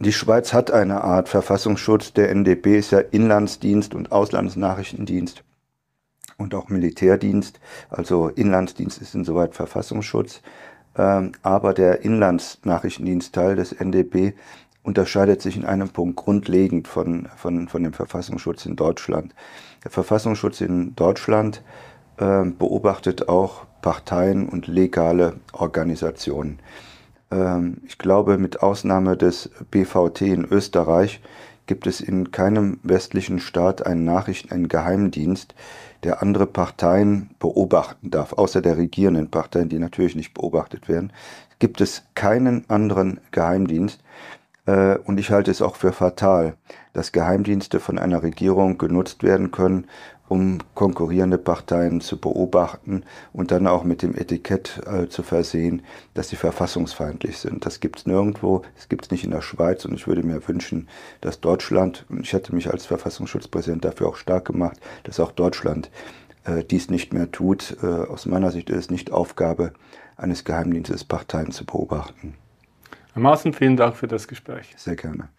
Die 0.00 0.12
Schweiz 0.12 0.52
hat 0.52 0.70
eine 0.70 1.02
Art 1.02 1.28
Verfassungsschutz. 1.28 2.12
Der 2.14 2.30
NDP 2.30 2.78
ist 2.78 2.90
ja 2.90 2.98
Inlandsdienst 2.98 3.94
und 3.94 4.12
Auslandsnachrichtendienst 4.12 5.42
und 6.36 6.54
auch 6.54 6.68
Militärdienst. 6.68 7.60
Also 7.90 8.28
Inlandsdienst 8.28 9.00
ist 9.00 9.14
insoweit 9.14 9.54
Verfassungsschutz. 9.54 10.42
Ähm, 10.96 11.32
aber 11.42 11.74
der 11.74 12.02
Inlandsnachrichtendienstteil 12.02 13.56
des 13.56 13.72
NDP 13.72 14.34
unterscheidet 14.82 15.42
sich 15.42 15.56
in 15.56 15.64
einem 15.64 15.88
Punkt 15.88 16.16
grundlegend 16.16 16.88
von, 16.88 17.28
von, 17.36 17.68
von 17.68 17.82
dem 17.82 17.92
Verfassungsschutz 17.92 18.66
in 18.66 18.76
Deutschland. 18.76 19.34
Der 19.84 19.90
Verfassungsschutz 19.90 20.60
in 20.60 20.94
Deutschland 20.94 21.62
äh, 22.18 22.44
beobachtet 22.44 23.28
auch 23.28 23.66
Parteien 23.82 24.48
und 24.48 24.68
legale 24.68 25.40
Organisationen. 25.52 26.60
Ähm, 27.30 27.78
ich 27.86 27.98
glaube, 27.98 28.38
mit 28.38 28.62
Ausnahme 28.62 29.16
des 29.16 29.50
BVT 29.70 30.22
in 30.22 30.44
Österreich 30.44 31.20
gibt 31.66 31.86
es 31.86 32.00
in 32.00 32.30
keinem 32.30 32.78
westlichen 32.82 33.40
Staat 33.40 33.84
einen 33.84 34.04
Nachrichten, 34.04 34.52
einen 34.52 34.68
Geheimdienst, 34.68 35.54
der 36.04 36.22
andere 36.22 36.46
Parteien 36.46 37.30
beobachten 37.38 38.10
darf, 38.10 38.32
außer 38.32 38.62
der 38.62 38.76
regierenden 38.76 39.30
Parteien, 39.30 39.68
die 39.68 39.78
natürlich 39.78 40.16
nicht 40.16 40.34
beobachtet 40.34 40.88
werden. 40.88 41.12
Gibt 41.58 41.80
es 41.80 42.02
keinen 42.14 42.68
anderen 42.68 43.20
Geheimdienst, 43.30 44.00
und 44.66 45.20
ich 45.20 45.30
halte 45.30 45.52
es 45.52 45.62
auch 45.62 45.76
für 45.76 45.92
fatal, 45.92 46.54
dass 46.92 47.12
Geheimdienste 47.12 47.78
von 47.78 48.00
einer 48.00 48.24
Regierung 48.24 48.78
genutzt 48.78 49.22
werden 49.22 49.52
können, 49.52 49.86
um 50.28 50.58
konkurrierende 50.74 51.38
Parteien 51.38 52.00
zu 52.00 52.18
beobachten 52.20 53.04
und 53.32 53.50
dann 53.50 53.66
auch 53.66 53.84
mit 53.84 54.02
dem 54.02 54.16
Etikett 54.16 54.80
äh, 54.86 55.08
zu 55.08 55.22
versehen, 55.22 55.82
dass 56.14 56.28
sie 56.28 56.36
verfassungsfeindlich 56.36 57.38
sind. 57.38 57.64
Das 57.64 57.80
gibt 57.80 58.00
es 58.00 58.06
nirgendwo, 58.06 58.62
es 58.76 58.88
gibt 58.88 59.04
es 59.04 59.10
nicht 59.10 59.24
in 59.24 59.30
der 59.30 59.42
Schweiz 59.42 59.84
und 59.84 59.94
ich 59.94 60.06
würde 60.06 60.22
mir 60.22 60.46
wünschen, 60.48 60.88
dass 61.20 61.40
Deutschland, 61.40 62.04
und 62.08 62.20
ich 62.20 62.34
hatte 62.34 62.54
mich 62.54 62.70
als 62.70 62.86
Verfassungsschutzpräsident 62.86 63.84
dafür 63.84 64.08
auch 64.08 64.16
stark 64.16 64.46
gemacht, 64.46 64.78
dass 65.04 65.20
auch 65.20 65.32
Deutschland 65.32 65.90
äh, 66.44 66.64
dies 66.64 66.90
nicht 66.90 67.12
mehr 67.12 67.30
tut. 67.30 67.76
Äh, 67.82 67.86
aus 67.86 68.26
meiner 68.26 68.50
Sicht 68.50 68.70
ist 68.70 68.76
es 68.76 68.90
nicht 68.90 69.12
Aufgabe 69.12 69.72
eines 70.16 70.44
Geheimdienstes, 70.44 71.04
Parteien 71.04 71.52
zu 71.52 71.64
beobachten. 71.64 72.34
Herr 73.16 73.22
Maaßen, 73.22 73.52
vielen 73.54 73.78
Dank 73.78 73.96
für 73.96 74.08
das 74.08 74.28
Gespräch. 74.28 74.74
Sehr 74.76 74.94
gerne. 74.94 75.30